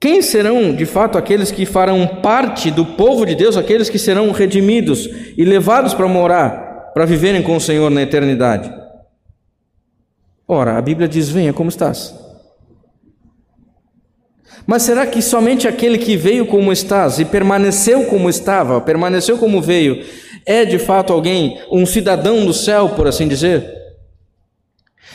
quem 0.00 0.20
serão 0.20 0.74
de 0.74 0.84
fato 0.84 1.16
aqueles 1.16 1.52
que 1.52 1.64
farão 1.64 2.06
parte 2.20 2.70
do 2.70 2.84
povo 2.84 3.24
de 3.24 3.36
Deus, 3.36 3.56
aqueles 3.56 3.88
que 3.88 3.98
serão 3.98 4.32
redimidos 4.32 5.08
e 5.36 5.44
levados 5.44 5.94
para 5.94 6.08
morar, 6.08 6.90
para 6.92 7.04
viverem 7.04 7.42
com 7.42 7.56
o 7.56 7.60
Senhor 7.60 7.88
na 7.88 8.02
eternidade? 8.02 8.72
Ora, 10.46 10.76
a 10.76 10.82
Bíblia 10.82 11.06
diz: 11.06 11.28
Venha 11.28 11.52
como 11.52 11.68
estás. 11.68 12.14
Mas 14.66 14.82
será 14.82 15.06
que 15.06 15.22
somente 15.22 15.66
aquele 15.66 15.98
que 15.98 16.16
veio 16.16 16.46
como 16.46 16.72
estás 16.72 17.18
e 17.18 17.24
permaneceu 17.24 18.04
como 18.04 18.28
estava, 18.28 18.80
permaneceu 18.80 19.38
como 19.38 19.62
veio, 19.62 20.04
é 20.48 20.64
de 20.64 20.78
fato 20.78 21.12
alguém, 21.12 21.58
um 21.70 21.86
cidadão 21.86 22.44
do 22.44 22.52
céu, 22.52 22.88
por 22.90 23.06
assim 23.06 23.28
dizer? 23.28 23.70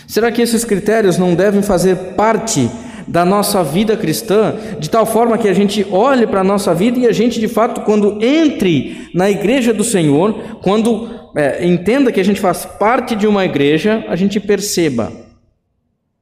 Será 0.08 0.32
que 0.32 0.42
esses 0.42 0.64
critérios 0.64 1.18
não 1.18 1.36
devem 1.36 1.62
fazer 1.62 1.96
parte 2.16 2.70
da 3.08 3.26
nossa 3.26 3.64
vida 3.64 3.98
cristã, 3.98 4.56
de 4.80 4.90
tal 4.90 5.06
forma 5.06 5.38
que 5.38 5.48
a 5.50 5.54
gente 5.54 5.86
olhe 5.92 6.26
para 6.26 6.42
a 6.42 6.44
nossa 6.44 6.74
vida 6.74 7.00
e 7.00 7.08
a 7.08 7.12
gente, 7.12 7.40
de 7.40 7.48
fato, 7.48 7.82
quando 7.82 8.24
entre 8.24 9.10
na 9.14 9.30
igreja 9.30 9.74
do 9.74 9.84
Senhor, 9.84 10.60
quando 10.62 11.10
é, 11.36 11.66
entenda 11.66 12.12
que 12.12 12.20
a 12.20 12.24
gente 12.24 12.40
faz 12.40 12.64
parte 12.64 13.16
de 13.16 13.28
uma 13.28 13.44
igreja, 13.44 14.06
a 14.08 14.16
gente 14.16 14.40
perceba: 14.40 15.12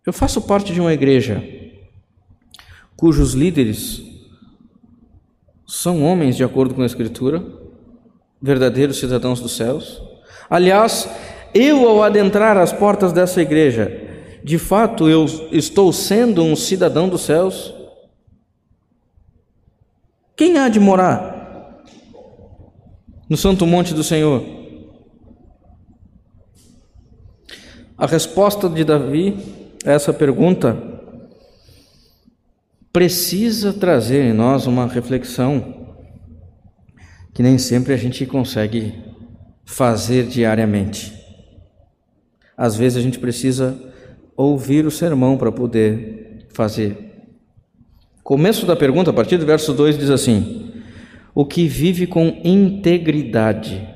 eu 0.06 0.14
faço 0.14 0.42
parte 0.42 0.74
de 0.74 0.82
uma 0.82 0.94
igreja 0.94 1.44
cujos 3.02 3.34
líderes 3.34 4.04
são 5.66 6.04
homens 6.04 6.38
de 6.38 6.44
acordo 6.44 6.76
com 6.76 6.84
a 6.84 6.86
Escritura, 6.86 7.44
verdadeiros 8.42 8.98
cidadãos 8.98 9.40
dos 9.40 9.56
céus. 9.56 10.02
Aliás, 10.50 11.08
eu, 11.54 11.88
ao 11.88 12.02
adentrar 12.02 12.58
as 12.58 12.74
portas 12.74 13.14
dessa 13.14 13.42
igreja, 13.42 13.92
de 14.44 14.58
fato 14.58 15.08
eu 15.08 15.26
estou 15.52 15.94
sendo 15.94 16.44
um 16.44 16.56
cidadão 16.56 17.08
dos 17.08 17.22
céus? 17.22 17.74
Quem 20.36 20.58
há 20.58 20.70
de 20.70 20.80
morar 20.80 21.84
no 23.30 23.38
santo 23.38 23.68
monte 23.68 23.94
do 23.94 24.04
Senhor? 24.04 24.44
A 27.98 28.08
resposta 28.08 28.68
de 28.68 28.84
Davi 28.84 29.38
a 29.86 29.92
essa 29.92 30.12
pergunta 30.12 30.76
precisa 32.92 33.72
trazer 33.72 34.24
em 34.24 34.34
nós 34.34 34.66
uma 34.66 34.88
reflexão 34.88 35.81
que 37.34 37.42
nem 37.42 37.58
sempre 37.58 37.94
a 37.94 37.98
gente 37.98 38.26
consegue 38.26 38.94
fazer 39.64 40.26
diariamente. 40.26 41.14
Às 42.58 42.76
vezes 42.76 42.98
a 42.98 43.02
gente 43.02 43.20
precisa 43.20 43.78
ouvir 44.36 44.86
o 44.86 44.92
sermão 44.92 45.38
para 45.38 45.52
poder 45.52 46.48
fazer. 46.54 47.12
Começo 48.24 48.66
da 48.66 48.76
pergunta, 48.76 49.12
a 49.12 49.14
partir 49.14 49.38
do 49.38 49.46
verso 49.46 49.74
2, 49.74 49.98
diz 49.98 50.10
assim: 50.10 50.72
O 51.34 51.46
que 51.46 51.68
vive 51.68 52.06
com 52.06 52.40
integridade. 52.44 53.88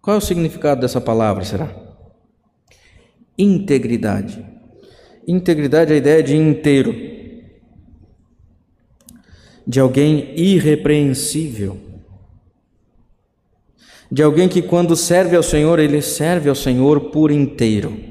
Qual 0.00 0.14
é 0.14 0.18
o 0.18 0.22
significado 0.22 0.80
dessa 0.80 1.00
palavra, 1.00 1.44
será? 1.44 1.70
Integridade. 3.36 4.44
Integridade 5.28 5.92
é 5.92 5.94
a 5.94 5.98
ideia 5.98 6.22
de 6.22 6.34
inteiro, 6.34 6.94
de 9.66 9.78
alguém 9.78 10.34
irrepreensível, 10.34 11.89
de 14.10 14.22
alguém 14.22 14.48
que, 14.48 14.62
quando 14.62 14.96
serve 14.96 15.36
ao 15.36 15.42
Senhor, 15.42 15.78
ele 15.78 16.02
serve 16.02 16.48
ao 16.48 16.54
Senhor 16.54 17.10
por 17.10 17.30
inteiro 17.30 18.10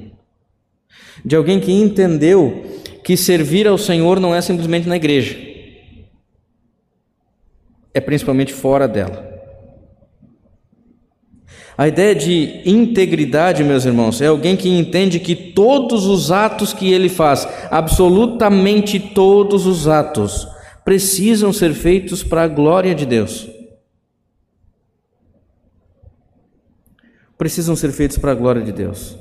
de 1.23 1.35
alguém 1.35 1.59
que 1.59 1.71
entendeu 1.71 2.63
que 3.03 3.17
servir 3.17 3.67
ao 3.67 3.77
Senhor 3.77 4.19
não 4.19 4.33
é 4.33 4.41
simplesmente 4.41 4.87
na 4.87 4.95
igreja, 4.95 5.37
é 7.93 7.99
principalmente 7.99 8.53
fora 8.53 8.87
dela. 8.87 9.27
A 11.77 11.87
ideia 11.87 12.13
de 12.13 12.61
integridade, 12.65 13.63
meus 13.63 13.85
irmãos, 13.85 14.21
é 14.21 14.27
alguém 14.27 14.57
que 14.57 14.67
entende 14.67 15.17
que 15.17 15.33
todos 15.33 16.05
os 16.05 16.29
atos 16.29 16.73
que 16.73 16.91
ele 16.91 17.07
faz, 17.07 17.47
absolutamente 17.71 18.99
todos 18.99 19.65
os 19.65 19.87
atos, 19.87 20.45
precisam 20.83 21.53
ser 21.53 21.73
feitos 21.73 22.21
para 22.21 22.43
a 22.43 22.47
glória 22.49 22.93
de 22.93 23.05
Deus. 23.05 23.47
Precisam 27.39 27.75
ser 27.75 27.91
feitos 27.91 28.17
para 28.17 28.33
a 28.33 28.35
glória 28.35 28.61
de 28.61 28.71
Deus. 28.71 29.17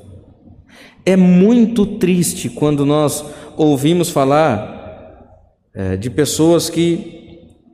É 1.03 1.15
muito 1.15 1.85
triste 1.85 2.49
quando 2.49 2.85
nós 2.85 3.25
ouvimos 3.57 4.09
falar 4.11 4.77
é, 5.73 5.95
de 5.95 6.09
pessoas 6.09 6.69
que 6.69 7.17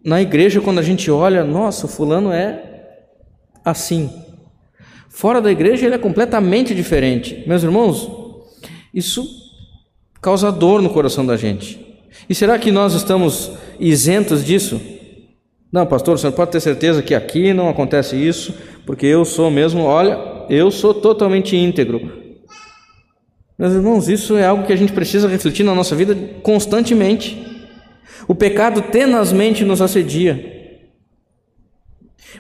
na 0.06 0.22
igreja, 0.22 0.62
quando 0.62 0.78
a 0.78 0.84
gente 0.84 1.10
olha, 1.10 1.44
nossa, 1.44 1.88
fulano 1.88 2.32
é 2.32 2.62
assim. 3.64 4.08
Fora 5.10 5.42
da 5.42 5.52
igreja 5.52 5.88
ele 5.88 5.96
é 5.96 5.98
completamente 5.98 6.76
diferente. 6.76 7.44
Meus 7.48 7.64
irmãos, 7.64 8.08
isso 8.94 9.28
causa 10.22 10.52
dor 10.52 10.80
no 10.80 10.92
coração 10.92 11.26
da 11.26 11.36
gente. 11.36 11.84
E 12.30 12.36
será 12.36 12.60
que 12.60 12.72
nós 12.72 12.94
estamos 12.94 13.52
isentos 13.80 14.46
disso? 14.46 14.80
Não, 15.72 15.88
pastor, 15.88 16.20
senhor 16.20 16.34
pode 16.34 16.52
ter 16.52 16.60
certeza 16.60 17.02
que 17.02 17.16
aqui 17.16 17.52
não 17.52 17.68
acontece 17.68 18.16
isso, 18.16 18.54
porque 18.86 19.08
eu 19.08 19.26
sou 19.26 19.50
mesmo, 19.50 19.82
olha, 19.82 20.35
eu 20.50 20.72
sou 20.72 20.94
totalmente 20.94 21.56
íntegro. 21.56 22.24
Meus 23.58 23.74
irmãos, 23.74 24.10
isso 24.10 24.36
é 24.36 24.46
algo 24.46 24.66
que 24.66 24.74
a 24.74 24.76
gente 24.76 24.92
precisa 24.92 25.28
refletir 25.28 25.64
na 25.64 25.74
nossa 25.74 25.96
vida 25.96 26.16
constantemente. 26.44 27.42
O 28.28 28.36
pecado 28.36 28.82
tenazmente 28.82 29.64
nos 29.64 29.82
assedia. 29.82 30.54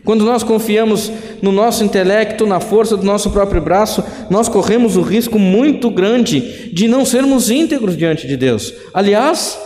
Quando 0.03 0.25
nós 0.25 0.43
confiamos 0.43 1.11
no 1.41 1.51
nosso 1.51 1.83
intelecto, 1.83 2.45
na 2.45 2.59
força 2.59 2.97
do 2.97 3.03
nosso 3.03 3.31
próprio 3.31 3.61
braço, 3.61 4.03
nós 4.29 4.49
corremos 4.49 4.97
o 4.97 5.01
risco 5.01 5.39
muito 5.39 5.89
grande 5.89 6.69
de 6.73 6.87
não 6.87 7.05
sermos 7.05 7.49
íntegros 7.49 7.95
diante 7.95 8.27
de 8.27 8.35
Deus. 8.35 8.73
Aliás, 8.93 9.57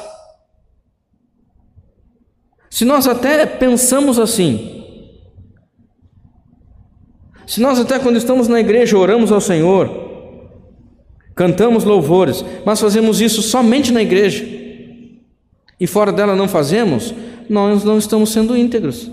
se 2.69 2.86
nós 2.86 3.08
até 3.08 3.45
pensamos 3.45 4.19
assim, 4.19 4.79
se 7.50 7.60
nós 7.60 7.80
até 7.80 7.98
quando 7.98 8.16
estamos 8.16 8.48
na 8.48 8.60
igreja 8.60 8.96
oramos 8.96 9.32
ao 9.32 9.42
Senhor, 9.42 9.90
cantamos 11.36 11.84
louvores, 11.84 12.46
mas 12.64 12.80
fazemos 12.80 13.20
isso 13.20 13.42
somente 13.42 13.92
na 13.92 14.04
igreja 14.04 14.46
e 15.80 15.88
fora 15.88 16.12
dela 16.12 16.36
não 16.36 16.48
fazemos, 16.48 17.12
nós 17.50 17.84
não 17.84 17.98
estamos 17.98 18.32
sendo 18.32 18.56
íntegros. 18.56 19.10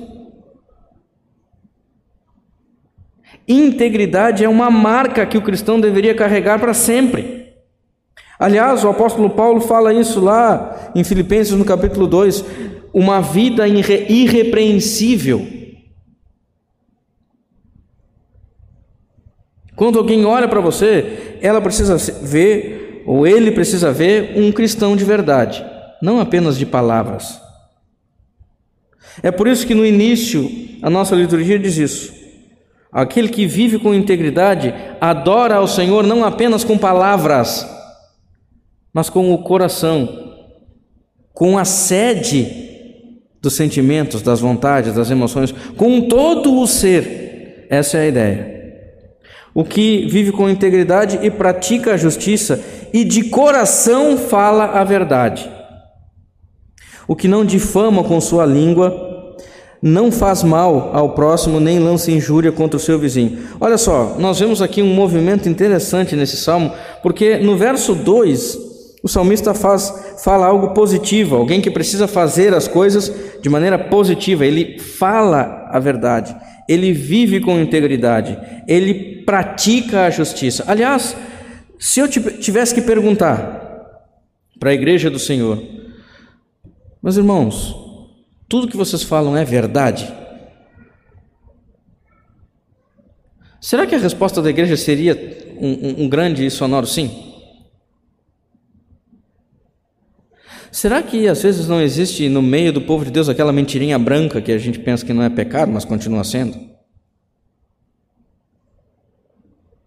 Integridade 3.48 4.44
é 4.44 4.48
uma 4.50 4.70
marca 4.70 5.24
que 5.24 5.38
o 5.38 5.42
cristão 5.42 5.80
deveria 5.80 6.14
carregar 6.14 6.60
para 6.60 6.74
sempre. 6.74 7.54
Aliás, 8.38 8.84
o 8.84 8.90
apóstolo 8.90 9.30
Paulo 9.30 9.62
fala 9.62 9.94
isso 9.94 10.20
lá 10.20 10.90
em 10.94 11.02
Filipenses 11.02 11.54
no 11.54 11.64
capítulo 11.64 12.06
2, 12.06 12.44
uma 12.92 13.22
vida 13.22 13.66
irrepreensível. 13.66 15.56
Quando 19.76 19.98
alguém 19.98 20.24
olha 20.24 20.48
para 20.48 20.60
você, 20.60 21.36
ela 21.42 21.60
precisa 21.60 21.96
ver, 22.22 23.02
ou 23.06 23.26
ele 23.26 23.50
precisa 23.50 23.92
ver, 23.92 24.32
um 24.34 24.50
cristão 24.50 24.96
de 24.96 25.04
verdade, 25.04 25.64
não 26.02 26.18
apenas 26.18 26.56
de 26.56 26.64
palavras. 26.64 27.38
É 29.22 29.30
por 29.30 29.46
isso 29.46 29.66
que 29.66 29.74
no 29.74 29.84
início 29.84 30.50
a 30.82 30.88
nossa 30.88 31.14
liturgia 31.14 31.58
diz 31.58 31.76
isso. 31.76 32.14
Aquele 32.90 33.28
que 33.28 33.46
vive 33.46 33.78
com 33.78 33.92
integridade 33.92 34.74
adora 34.98 35.56
ao 35.56 35.68
Senhor 35.68 36.06
não 36.06 36.24
apenas 36.24 36.64
com 36.64 36.78
palavras, 36.78 37.68
mas 38.94 39.10
com 39.10 39.30
o 39.34 39.42
coração, 39.42 40.08
com 41.34 41.58
a 41.58 41.66
sede 41.66 42.64
dos 43.42 43.52
sentimentos, 43.52 44.22
das 44.22 44.40
vontades, 44.40 44.94
das 44.94 45.10
emoções, 45.10 45.52
com 45.76 46.08
todo 46.08 46.58
o 46.58 46.66
ser. 46.66 47.66
Essa 47.68 47.98
é 47.98 48.00
a 48.00 48.06
ideia 48.06 48.55
o 49.56 49.64
que 49.64 50.06
vive 50.06 50.32
com 50.32 50.50
integridade 50.50 51.18
e 51.22 51.30
pratica 51.30 51.94
a 51.94 51.96
justiça 51.96 52.62
e 52.92 53.02
de 53.02 53.24
coração 53.30 54.18
fala 54.18 54.66
a 54.66 54.84
verdade. 54.84 55.50
O 57.08 57.16
que 57.16 57.26
não 57.26 57.42
difama 57.42 58.04
com 58.04 58.20
sua 58.20 58.44
língua, 58.44 59.34
não 59.80 60.12
faz 60.12 60.42
mal 60.42 60.90
ao 60.92 61.14
próximo, 61.14 61.58
nem 61.58 61.78
lança 61.78 62.10
injúria 62.10 62.52
contra 62.52 62.76
o 62.76 62.80
seu 62.80 62.98
vizinho. 62.98 63.38
Olha 63.58 63.78
só, 63.78 64.16
nós 64.18 64.38
vemos 64.38 64.60
aqui 64.60 64.82
um 64.82 64.94
movimento 64.94 65.48
interessante 65.48 66.14
nesse 66.14 66.36
salmo, 66.36 66.70
porque 67.02 67.38
no 67.38 67.56
verso 67.56 67.94
2, 67.94 68.58
o 69.02 69.08
salmista 69.08 69.54
faz, 69.54 70.18
fala 70.22 70.44
algo 70.44 70.74
positivo, 70.74 71.34
alguém 71.34 71.62
que 71.62 71.70
precisa 71.70 72.06
fazer 72.06 72.52
as 72.52 72.68
coisas 72.68 73.10
de 73.40 73.48
maneira 73.48 73.78
positiva, 73.78 74.44
ele 74.44 74.78
fala 74.78 75.66
a 75.70 75.78
verdade 75.78 76.36
ele 76.68 76.92
vive 76.92 77.40
com 77.40 77.60
integridade, 77.60 78.36
ele 78.66 79.15
pratica 79.26 80.06
a 80.06 80.10
justiça. 80.10 80.64
Aliás, 80.68 81.16
se 81.78 82.00
eu 82.00 82.08
tivesse 82.08 82.72
que 82.72 82.80
perguntar 82.80 84.00
para 84.58 84.70
a 84.70 84.74
igreja 84.74 85.10
do 85.10 85.18
Senhor, 85.18 85.62
meus 87.02 87.16
irmãos, 87.16 87.74
tudo 88.48 88.68
que 88.68 88.76
vocês 88.76 89.02
falam 89.02 89.36
é 89.36 89.44
verdade? 89.44 90.10
Será 93.60 93.84
que 93.84 93.96
a 93.96 93.98
resposta 93.98 94.40
da 94.40 94.48
igreja 94.48 94.76
seria 94.76 95.14
um, 95.58 95.70
um, 95.72 96.04
um 96.04 96.08
grande 96.08 96.46
e 96.46 96.50
sonoro 96.50 96.86
sim? 96.86 97.34
Será 100.70 101.02
que 101.02 101.26
às 101.26 101.42
vezes 101.42 101.66
não 101.66 101.80
existe 101.80 102.28
no 102.28 102.42
meio 102.42 102.72
do 102.72 102.82
povo 102.82 103.04
de 103.04 103.10
Deus 103.10 103.28
aquela 103.28 103.52
mentirinha 103.52 103.98
branca 103.98 104.40
que 104.40 104.52
a 104.52 104.58
gente 104.58 104.78
pensa 104.78 105.04
que 105.04 105.12
não 105.12 105.22
é 105.22 105.30
pecado, 105.30 105.72
mas 105.72 105.84
continua 105.84 106.22
sendo? 106.22 106.75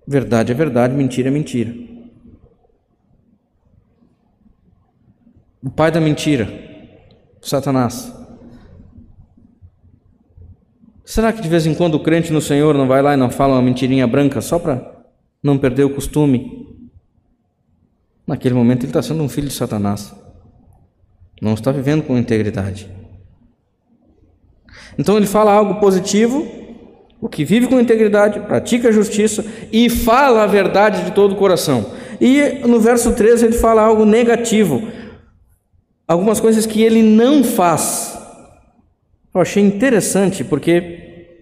Verdade 0.09 0.51
é 0.51 0.55
verdade, 0.55 0.95
mentira 0.95 1.27
é 1.27 1.31
mentira. 1.31 1.71
O 5.63 5.69
pai 5.69 5.91
da 5.91 6.01
mentira, 6.01 6.49
Satanás. 7.39 8.11
Será 11.05 11.31
que 11.31 11.43
de 11.43 11.47
vez 11.47 11.67
em 11.67 11.75
quando 11.75 11.93
o 11.93 11.99
crente 11.99 12.33
no 12.33 12.41
Senhor 12.41 12.73
não 12.73 12.87
vai 12.87 13.03
lá 13.03 13.13
e 13.13 13.17
não 13.17 13.29
fala 13.29 13.53
uma 13.53 13.61
mentirinha 13.61 14.07
branca 14.07 14.41
só 14.41 14.57
para 14.57 15.05
não 15.43 15.59
perder 15.59 15.83
o 15.83 15.93
costume? 15.93 16.67
Naquele 18.25 18.55
momento 18.55 18.79
ele 18.79 18.89
está 18.89 19.03
sendo 19.03 19.21
um 19.21 19.29
filho 19.29 19.47
de 19.47 19.53
Satanás. 19.53 20.11
Não 21.39 21.53
está 21.53 21.71
vivendo 21.71 22.01
com 22.01 22.17
integridade. 22.17 22.89
Então 24.97 25.17
ele 25.17 25.27
fala 25.27 25.53
algo 25.53 25.79
positivo 25.79 26.58
o 27.21 27.27
que 27.27 27.43
vive 27.43 27.67
com 27.67 27.79
integridade, 27.79 28.39
pratica 28.41 28.89
a 28.89 28.91
justiça 28.91 29.45
e 29.71 29.89
fala 29.89 30.43
a 30.43 30.47
verdade 30.47 31.05
de 31.05 31.11
todo 31.11 31.33
o 31.33 31.35
coração. 31.35 31.85
E 32.19 32.65
no 32.67 32.79
verso 32.79 33.13
13 33.13 33.45
ele 33.45 33.57
fala 33.57 33.81
algo 33.81 34.05
negativo, 34.05 34.87
algumas 36.07 36.39
coisas 36.39 36.65
que 36.65 36.81
ele 36.81 37.01
não 37.01 37.43
faz. 37.43 38.17
Eu 39.33 39.41
achei 39.41 39.63
interessante 39.63 40.43
porque 40.43 41.37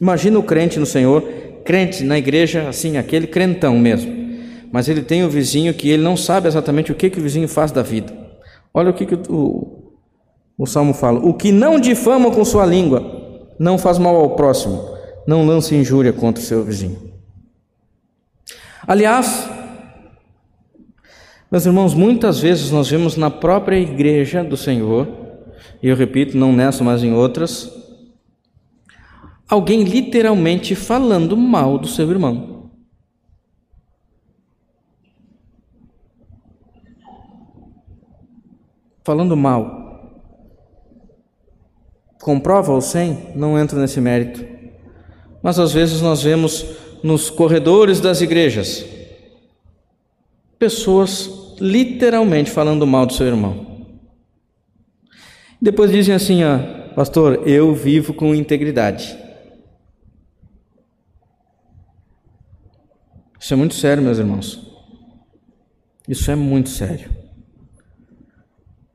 imagina 0.00 0.38
o 0.38 0.42
crente 0.42 0.78
no 0.78 0.86
Senhor, 0.86 1.22
crente 1.64 2.04
na 2.04 2.16
igreja, 2.16 2.68
assim, 2.68 2.96
aquele 2.96 3.26
crentão 3.26 3.78
mesmo 3.78 4.18
mas 4.70 4.88
ele 4.88 5.02
tem 5.02 5.24
o 5.24 5.30
vizinho 5.30 5.72
que 5.74 5.88
ele 5.88 6.02
não 6.02 6.16
sabe 6.16 6.48
exatamente 6.48 6.92
o 6.92 6.94
que, 6.94 7.10
que 7.10 7.18
o 7.18 7.22
vizinho 7.22 7.48
faz 7.48 7.72
da 7.72 7.82
vida. 7.82 8.12
Olha 8.72 8.90
o 8.90 8.94
que, 8.94 9.06
que 9.06 9.14
o, 9.14 9.22
o, 9.30 9.92
o 10.58 10.66
Salmo 10.66 10.92
fala: 10.92 11.20
O 11.20 11.34
que 11.34 11.50
não 11.50 11.80
difama 11.80 12.30
com 12.30 12.44
sua 12.44 12.66
língua, 12.66 13.27
não 13.58 13.78
faz 13.78 13.98
mal 13.98 14.16
ao 14.16 14.36
próximo, 14.36 14.96
não 15.26 15.46
lança 15.46 15.74
injúria 15.74 16.12
contra 16.12 16.42
o 16.42 16.46
seu 16.46 16.64
vizinho. 16.64 17.12
Aliás, 18.86 19.48
meus 21.50 21.66
irmãos, 21.66 21.94
muitas 21.94 22.40
vezes 22.40 22.70
nós 22.70 22.88
vemos 22.88 23.16
na 23.16 23.30
própria 23.30 23.76
igreja 23.76 24.44
do 24.44 24.56
Senhor, 24.56 25.08
e 25.82 25.88
eu 25.88 25.96
repito, 25.96 26.36
não 26.36 26.52
nessa, 26.52 26.84
mas 26.84 27.02
em 27.02 27.12
outras, 27.12 27.70
alguém 29.48 29.82
literalmente 29.82 30.74
falando 30.74 31.36
mal 31.36 31.78
do 31.78 31.88
seu 31.88 32.10
irmão. 32.10 32.58
falando 39.08 39.34
mal. 39.34 39.77
Comprova 42.20 42.72
ou 42.72 42.80
sem, 42.80 43.32
não 43.34 43.58
entro 43.58 43.78
nesse 43.78 44.00
mérito. 44.00 44.44
Mas 45.42 45.58
às 45.58 45.72
vezes 45.72 46.00
nós 46.00 46.22
vemos 46.22 46.64
nos 47.02 47.30
corredores 47.30 48.00
das 48.00 48.20
igrejas 48.20 48.84
pessoas 50.58 51.56
literalmente 51.60 52.50
falando 52.50 52.86
mal 52.86 53.06
do 53.06 53.12
seu 53.12 53.26
irmão. 53.26 53.86
Depois 55.60 55.90
dizem 55.90 56.14
assim, 56.14 56.42
ó, 56.44 56.58
pastor, 56.94 57.46
eu 57.48 57.74
vivo 57.74 58.12
com 58.12 58.34
integridade. 58.34 59.16
Isso 63.40 63.54
é 63.54 63.56
muito 63.56 63.74
sério, 63.74 64.02
meus 64.02 64.18
irmãos. 64.18 64.66
Isso 66.08 66.30
é 66.30 66.34
muito 66.34 66.68
sério. 66.68 67.10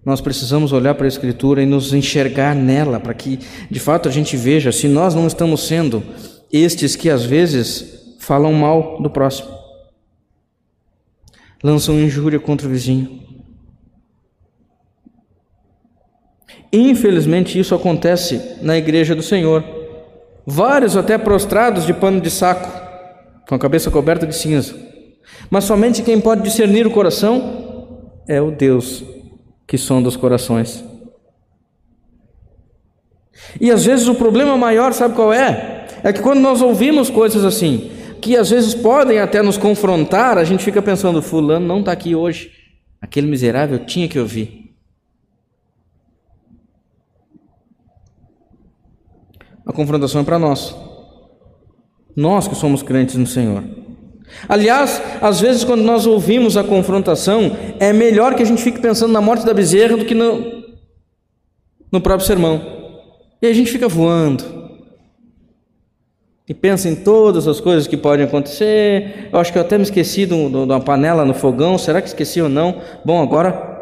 Nós 0.05 0.19
precisamos 0.19 0.73
olhar 0.73 0.95
para 0.95 1.05
a 1.05 1.07
Escritura 1.07 1.63
e 1.63 1.65
nos 1.65 1.93
enxergar 1.93 2.53
nela, 2.53 2.99
para 2.99 3.13
que 3.13 3.39
de 3.71 3.79
fato 3.79 4.09
a 4.09 4.11
gente 4.11 4.35
veja 4.35 4.71
se 4.71 4.87
nós 4.87 5.15
não 5.15 5.25
estamos 5.25 5.65
sendo 5.65 6.03
estes 6.51 6.95
que 6.95 7.09
às 7.09 7.23
vezes 7.23 8.15
falam 8.19 8.53
mal 8.53 9.01
do 9.01 9.09
próximo, 9.09 9.49
lançam 11.63 11.99
injúria 11.99 12.39
contra 12.39 12.67
o 12.67 12.69
vizinho. 12.69 13.21
Infelizmente, 16.71 17.57
isso 17.57 17.73
acontece 17.73 18.57
na 18.61 18.77
igreja 18.77 19.15
do 19.15 19.21
Senhor. 19.21 19.63
Vários 20.45 20.97
até 20.97 21.17
prostrados 21.17 21.85
de 21.85 21.93
pano 21.93 22.19
de 22.19 22.29
saco, 22.29 22.69
com 23.47 23.55
a 23.55 23.59
cabeça 23.59 23.91
coberta 23.91 24.25
de 24.25 24.35
cinza. 24.35 24.75
Mas 25.49 25.63
somente 25.63 26.01
quem 26.01 26.19
pode 26.19 26.41
discernir 26.41 26.85
o 26.85 26.91
coração 26.91 28.11
é 28.27 28.41
o 28.41 28.51
Deus 28.51 29.03
que 29.67 29.77
sonda 29.77 30.09
os 30.09 30.15
corações. 30.15 30.83
E 33.59 33.71
às 33.71 33.85
vezes 33.85 34.07
o 34.07 34.15
problema 34.15 34.57
maior, 34.57 34.93
sabe 34.93 35.15
qual 35.15 35.33
é? 35.33 35.87
É 36.03 36.11
que 36.11 36.21
quando 36.21 36.39
nós 36.39 36.61
ouvimos 36.61 37.09
coisas 37.09 37.45
assim, 37.45 37.91
que 38.21 38.37
às 38.37 38.49
vezes 38.49 38.73
podem 38.73 39.19
até 39.19 39.41
nos 39.41 39.57
confrontar, 39.57 40.37
a 40.37 40.43
gente 40.43 40.63
fica 40.63 40.81
pensando: 40.81 41.21
Fulano 41.21 41.65
não 41.65 41.79
está 41.79 41.91
aqui 41.91 42.15
hoje, 42.15 42.51
aquele 43.01 43.27
miserável 43.27 43.79
tinha 43.79 44.07
que 44.07 44.19
ouvir. 44.19 44.73
A 49.65 49.71
confrontação 49.71 50.21
é 50.21 50.23
para 50.25 50.37
nós, 50.37 50.75
nós 52.15 52.47
que 52.47 52.55
somos 52.55 52.83
crentes 52.83 53.15
no 53.15 53.25
Senhor. 53.25 53.63
Aliás, 54.47 55.01
às 55.21 55.39
vezes, 55.39 55.63
quando 55.63 55.81
nós 55.81 56.05
ouvimos 56.05 56.57
a 56.57 56.63
confrontação, 56.63 57.55
é 57.79 57.93
melhor 57.93 58.35
que 58.35 58.43
a 58.43 58.45
gente 58.45 58.61
fique 58.61 58.79
pensando 58.79 59.11
na 59.11 59.21
morte 59.21 59.45
da 59.45 59.53
bezerra 59.53 59.97
do 59.97 60.05
que 60.05 60.15
no, 60.15 60.63
no 61.91 62.01
próprio 62.01 62.25
sermão. 62.25 62.61
E 63.41 63.47
a 63.47 63.53
gente 63.53 63.71
fica 63.71 63.87
voando. 63.87 64.63
E 66.47 66.53
pensa 66.53 66.89
em 66.89 66.95
todas 66.95 67.47
as 67.47 67.61
coisas 67.61 67.87
que 67.87 67.95
podem 67.95 68.25
acontecer. 68.25 69.29
Eu 69.31 69.39
acho 69.39 69.51
que 69.51 69.57
eu 69.57 69.61
até 69.61 69.77
me 69.77 69.83
esqueci 69.83 70.25
de 70.25 70.33
uma 70.33 70.79
panela 70.79 71.23
no 71.23 71.33
fogão. 71.33 71.77
Será 71.77 72.01
que 72.01 72.07
esqueci 72.07 72.41
ou 72.41 72.49
não? 72.49 72.81
Bom, 73.05 73.21
agora 73.21 73.72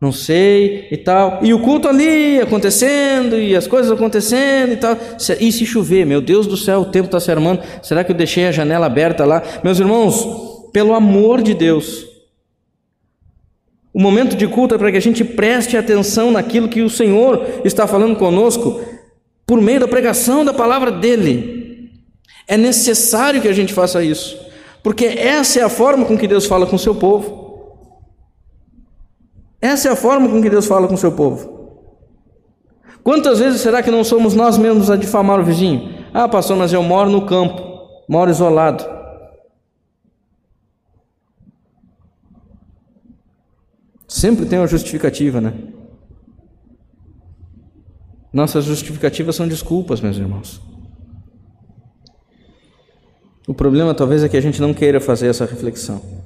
não 0.00 0.12
sei 0.12 0.86
e 0.90 0.96
tal. 0.96 1.40
E 1.42 1.52
o 1.52 1.60
culto 1.60 1.88
ali 1.88 2.40
acontecendo, 2.40 3.38
e 3.38 3.56
as 3.56 3.66
coisas 3.66 3.90
acontecendo 3.90 4.72
e 4.72 4.76
tal. 4.76 4.96
E 5.40 5.50
se 5.50 5.66
chover, 5.66 6.06
meu 6.06 6.20
Deus 6.20 6.46
do 6.46 6.56
céu, 6.56 6.80
o 6.80 6.86
tempo 6.86 7.06
está 7.06 7.18
se 7.18 7.30
armando. 7.30 7.62
Será 7.82 8.04
que 8.04 8.12
eu 8.12 8.16
deixei 8.16 8.46
a 8.46 8.52
janela 8.52 8.86
aberta 8.86 9.24
lá? 9.24 9.42
Meus 9.62 9.78
irmãos, 9.78 10.68
pelo 10.72 10.94
amor 10.94 11.42
de 11.42 11.54
Deus, 11.54 12.06
o 13.92 14.00
momento 14.00 14.36
de 14.36 14.46
culto 14.46 14.74
é 14.74 14.78
para 14.78 14.92
que 14.92 14.96
a 14.96 15.02
gente 15.02 15.24
preste 15.24 15.76
atenção 15.76 16.30
naquilo 16.30 16.68
que 16.68 16.82
o 16.82 16.90
Senhor 16.90 17.44
está 17.64 17.86
falando 17.86 18.14
conosco 18.14 18.80
por 19.44 19.60
meio 19.60 19.80
da 19.80 19.88
pregação 19.88 20.44
da 20.44 20.52
palavra 20.54 20.92
dele. 20.92 21.90
É 22.46 22.56
necessário 22.56 23.42
que 23.42 23.48
a 23.48 23.52
gente 23.52 23.72
faça 23.72 24.02
isso, 24.04 24.38
porque 24.82 25.04
essa 25.04 25.58
é 25.58 25.62
a 25.62 25.68
forma 25.68 26.04
com 26.04 26.16
que 26.16 26.28
Deus 26.28 26.46
fala 26.46 26.66
com 26.66 26.76
o 26.76 26.78
seu 26.78 26.94
povo. 26.94 27.47
Essa 29.60 29.88
é 29.88 29.92
a 29.92 29.96
forma 29.96 30.28
com 30.28 30.40
que 30.40 30.50
Deus 30.50 30.66
fala 30.66 30.86
com 30.86 30.94
o 30.94 30.98
seu 30.98 31.12
povo. 31.12 31.58
Quantas 33.02 33.38
vezes 33.38 33.60
será 33.60 33.82
que 33.82 33.90
não 33.90 34.04
somos 34.04 34.34
nós 34.34 34.58
mesmos 34.58 34.90
a 34.90 34.96
difamar 34.96 35.40
o 35.40 35.44
vizinho? 35.44 36.04
Ah, 36.12 36.28
pastor, 36.28 36.56
mas 36.56 36.72
eu 36.72 36.82
moro 36.82 37.10
no 37.10 37.26
campo, 37.26 37.60
moro 38.08 38.30
isolado. 38.30 38.84
Sempre 44.06 44.46
tem 44.46 44.58
uma 44.58 44.66
justificativa, 44.66 45.40
né? 45.40 45.54
Nossas 48.32 48.64
justificativas 48.64 49.36
são 49.36 49.48
desculpas, 49.48 50.00
meus 50.00 50.16
irmãos. 50.16 50.60
O 53.46 53.54
problema 53.54 53.94
talvez 53.94 54.22
é 54.22 54.28
que 54.28 54.36
a 54.36 54.40
gente 54.40 54.60
não 54.60 54.74
queira 54.74 55.00
fazer 55.00 55.28
essa 55.28 55.46
reflexão. 55.46 56.17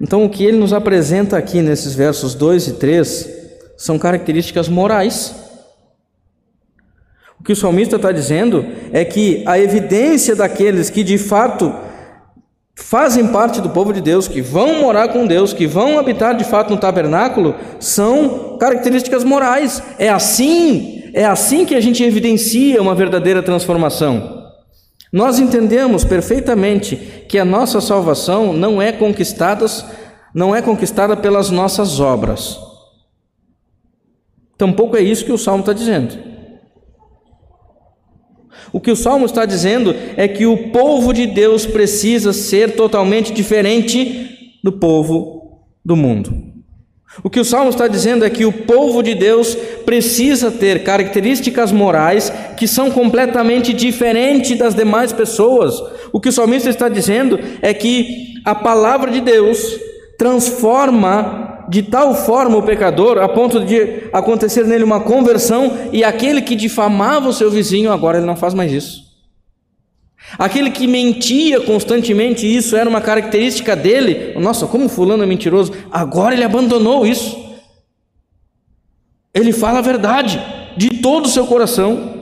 Então, 0.00 0.24
o 0.24 0.30
que 0.30 0.44
ele 0.44 0.56
nos 0.56 0.72
apresenta 0.72 1.36
aqui 1.36 1.60
nesses 1.60 1.94
versos 1.94 2.34
2 2.34 2.68
e 2.68 2.72
3 2.74 3.30
são 3.76 3.98
características 3.98 4.68
morais. 4.68 5.34
O 7.40 7.44
que 7.44 7.52
o 7.52 7.56
salmista 7.56 7.96
está 7.96 8.12
dizendo 8.12 8.64
é 8.92 9.04
que 9.04 9.42
a 9.46 9.58
evidência 9.58 10.34
daqueles 10.34 10.90
que 10.90 11.02
de 11.02 11.18
fato 11.18 11.72
fazem 12.74 13.26
parte 13.28 13.60
do 13.60 13.70
povo 13.70 13.92
de 13.92 14.00
Deus, 14.00 14.28
que 14.28 14.40
vão 14.40 14.80
morar 14.80 15.08
com 15.08 15.26
Deus, 15.26 15.52
que 15.52 15.66
vão 15.66 15.98
habitar 15.98 16.36
de 16.36 16.44
fato 16.44 16.70
no 16.70 16.78
tabernáculo, 16.78 17.54
são 17.80 18.56
características 18.58 19.24
morais. 19.24 19.82
É 19.98 20.08
assim, 20.08 21.10
é 21.12 21.24
assim 21.24 21.64
que 21.64 21.74
a 21.74 21.80
gente 21.80 22.02
evidencia 22.02 22.80
uma 22.80 22.94
verdadeira 22.94 23.42
transformação. 23.42 24.38
Nós 25.12 25.38
entendemos 25.38 26.04
perfeitamente 26.04 27.17
que 27.28 27.38
a 27.38 27.44
nossa 27.44 27.80
salvação 27.80 28.52
não 28.52 28.80
é 28.80 28.90
conquistada, 28.90 29.66
não 30.34 30.56
é 30.56 30.62
conquistada 30.62 31.16
pelas 31.16 31.50
nossas 31.50 32.00
obras. 32.00 32.58
Tampouco 34.56 34.96
é 34.96 35.02
isso 35.02 35.24
que 35.24 35.32
o 35.32 35.38
Salmo 35.38 35.60
está 35.60 35.72
dizendo. 35.72 36.18
O 38.72 38.80
que 38.80 38.90
o 38.90 38.96
Salmo 38.96 39.26
está 39.26 39.46
dizendo 39.46 39.94
é 40.16 40.26
que 40.26 40.46
o 40.46 40.70
povo 40.70 41.12
de 41.12 41.26
Deus 41.26 41.64
precisa 41.64 42.32
ser 42.32 42.76
totalmente 42.76 43.32
diferente 43.32 44.58
do 44.62 44.72
povo 44.72 45.62
do 45.84 45.96
mundo. 45.96 46.48
O 47.22 47.30
que 47.30 47.40
o 47.40 47.44
Salmo 47.44 47.70
está 47.70 47.88
dizendo 47.88 48.24
é 48.24 48.30
que 48.30 48.44
o 48.44 48.52
povo 48.52 49.02
de 49.02 49.14
Deus 49.14 49.54
precisa 49.84 50.50
ter 50.50 50.84
características 50.84 51.72
morais 51.72 52.30
que 52.56 52.68
são 52.68 52.90
completamente 52.90 53.72
diferentes 53.72 54.56
das 54.56 54.74
demais 54.74 55.12
pessoas. 55.12 55.74
O 56.12 56.20
que 56.20 56.28
o 56.28 56.32
salmista 56.32 56.68
está 56.70 56.88
dizendo 56.88 57.38
é 57.60 57.72
que 57.72 58.34
a 58.44 58.54
palavra 58.54 59.10
de 59.10 59.20
Deus 59.20 59.78
transforma 60.18 61.66
de 61.68 61.82
tal 61.82 62.14
forma 62.14 62.56
o 62.56 62.62
pecador, 62.62 63.18
a 63.18 63.28
ponto 63.28 63.64
de 63.64 64.08
acontecer 64.12 64.64
nele 64.64 64.84
uma 64.84 65.00
conversão, 65.00 65.70
e 65.92 66.02
aquele 66.02 66.40
que 66.40 66.56
difamava 66.56 67.28
o 67.28 67.32
seu 67.32 67.50
vizinho, 67.50 67.92
agora 67.92 68.16
ele 68.16 68.26
não 68.26 68.36
faz 68.36 68.54
mais 68.54 68.72
isso. 68.72 69.08
Aquele 70.38 70.70
que 70.70 70.86
mentia 70.86 71.60
constantemente, 71.60 72.44
isso 72.46 72.76
era 72.76 72.88
uma 72.88 73.00
característica 73.00 73.76
dele. 73.76 74.38
Nossa, 74.38 74.66
como 74.66 74.88
fulano 74.88 75.22
é 75.22 75.26
mentiroso. 75.26 75.72
Agora 75.90 76.34
ele 76.34 76.44
abandonou 76.44 77.06
isso. 77.06 77.38
Ele 79.32 79.52
fala 79.52 79.78
a 79.78 79.82
verdade 79.82 80.42
de 80.76 81.00
todo 81.00 81.26
o 81.26 81.28
seu 81.28 81.46
coração. 81.46 82.17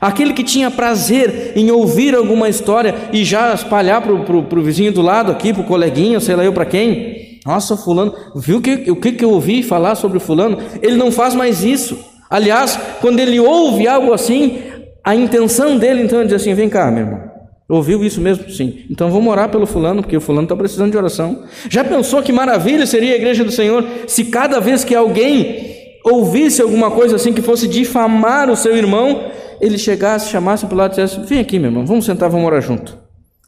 Aquele 0.00 0.32
que 0.32 0.44
tinha 0.44 0.70
prazer 0.70 1.52
em 1.56 1.70
ouvir 1.70 2.14
alguma 2.14 2.48
história 2.48 2.94
e 3.12 3.24
já 3.24 3.52
espalhar 3.54 4.02
para 4.02 4.12
o 4.12 4.62
vizinho 4.62 4.92
do 4.92 5.02
lado 5.02 5.32
aqui, 5.32 5.52
para 5.52 5.62
o 5.62 5.66
coleguinha, 5.66 6.20
sei 6.20 6.36
lá 6.36 6.44
eu 6.44 6.52
para 6.52 6.66
quem. 6.66 7.40
Nossa, 7.44 7.76
fulano, 7.76 8.12
viu 8.34 8.60
que, 8.60 8.90
o 8.90 8.96
que, 8.96 9.12
que 9.12 9.24
eu 9.24 9.30
ouvi 9.30 9.62
falar 9.62 9.94
sobre 9.94 10.18
fulano? 10.18 10.58
Ele 10.82 10.96
não 10.96 11.12
faz 11.12 11.34
mais 11.34 11.62
isso. 11.62 11.98
Aliás, 12.28 12.78
quando 13.00 13.20
ele 13.20 13.38
ouve 13.38 13.86
algo 13.86 14.12
assim, 14.12 14.58
a 15.04 15.14
intenção 15.14 15.78
dele 15.78 16.02
então 16.02 16.20
é 16.20 16.24
dizer 16.24 16.36
assim: 16.36 16.54
vem 16.54 16.68
cá, 16.68 16.90
meu 16.90 17.04
irmão. 17.04 17.36
Ouviu 17.68 18.04
isso 18.04 18.20
mesmo? 18.20 18.48
Sim. 18.48 18.84
Então 18.90 19.10
vamos 19.10 19.28
orar 19.30 19.48
pelo 19.48 19.66
fulano, 19.66 20.02
porque 20.02 20.16
o 20.16 20.20
fulano 20.20 20.44
está 20.44 20.54
precisando 20.54 20.92
de 20.92 20.96
oração. 20.96 21.42
Já 21.68 21.84
pensou 21.84 22.22
que 22.22 22.32
maravilha 22.32 22.86
seria 22.86 23.12
a 23.12 23.16
igreja 23.16 23.42
do 23.42 23.50
Senhor 23.50 23.84
se 24.06 24.26
cada 24.26 24.60
vez 24.60 24.84
que 24.84 24.94
alguém 24.94 25.74
ouvisse 26.04 26.62
alguma 26.62 26.90
coisa 26.92 27.16
assim 27.16 27.32
que 27.32 27.42
fosse 27.42 27.66
difamar 27.66 28.48
o 28.48 28.56
seu 28.56 28.76
irmão, 28.76 29.30
ele 29.60 29.78
chegasse, 29.78 30.30
chamasse 30.30 30.66
para 30.66 30.74
o 30.74 30.78
lado 30.78 30.92
e 30.92 31.02
dissesse: 31.02 31.20
Vem 31.26 31.40
aqui, 31.40 31.58
meu 31.58 31.70
irmão, 31.70 31.86
vamos 31.86 32.04
sentar, 32.04 32.28
vamos 32.28 32.46
orar 32.46 32.60
junto. 32.60 32.98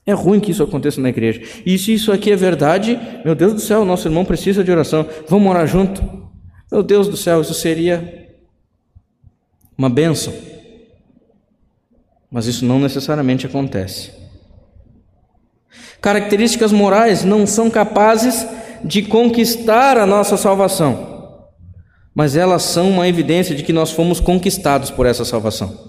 É 0.06 0.12
ruim 0.12 0.40
que 0.40 0.50
isso 0.50 0.62
aconteça 0.62 1.00
na 1.00 1.10
igreja. 1.10 1.42
E 1.66 1.76
se 1.76 1.92
isso 1.92 2.10
aqui 2.10 2.32
é 2.32 2.36
verdade, 2.36 2.98
meu 3.24 3.34
Deus 3.34 3.52
do 3.52 3.60
céu, 3.60 3.84
nosso 3.84 4.08
irmão 4.08 4.24
precisa 4.24 4.64
de 4.64 4.70
oração, 4.70 5.06
vamos 5.28 5.50
orar 5.50 5.66
junto. 5.66 6.02
Meu 6.72 6.82
Deus 6.82 7.08
do 7.08 7.16
céu, 7.16 7.42
isso 7.42 7.52
seria 7.52 8.26
uma 9.76 9.90
bênção. 9.90 10.32
Mas 12.30 12.46
isso 12.46 12.64
não 12.64 12.78
necessariamente 12.78 13.44
acontece. 13.44 14.10
Características 16.00 16.72
morais 16.72 17.24
não 17.24 17.46
são 17.46 17.68
capazes 17.68 18.46
de 18.82 19.02
conquistar 19.02 19.98
a 19.98 20.06
nossa 20.06 20.36
salvação, 20.36 21.48
mas 22.14 22.36
elas 22.36 22.62
são 22.62 22.88
uma 22.88 23.08
evidência 23.08 23.54
de 23.54 23.62
que 23.62 23.72
nós 23.72 23.90
fomos 23.90 24.20
conquistados 24.20 24.90
por 24.90 25.04
essa 25.04 25.24
salvação 25.24 25.88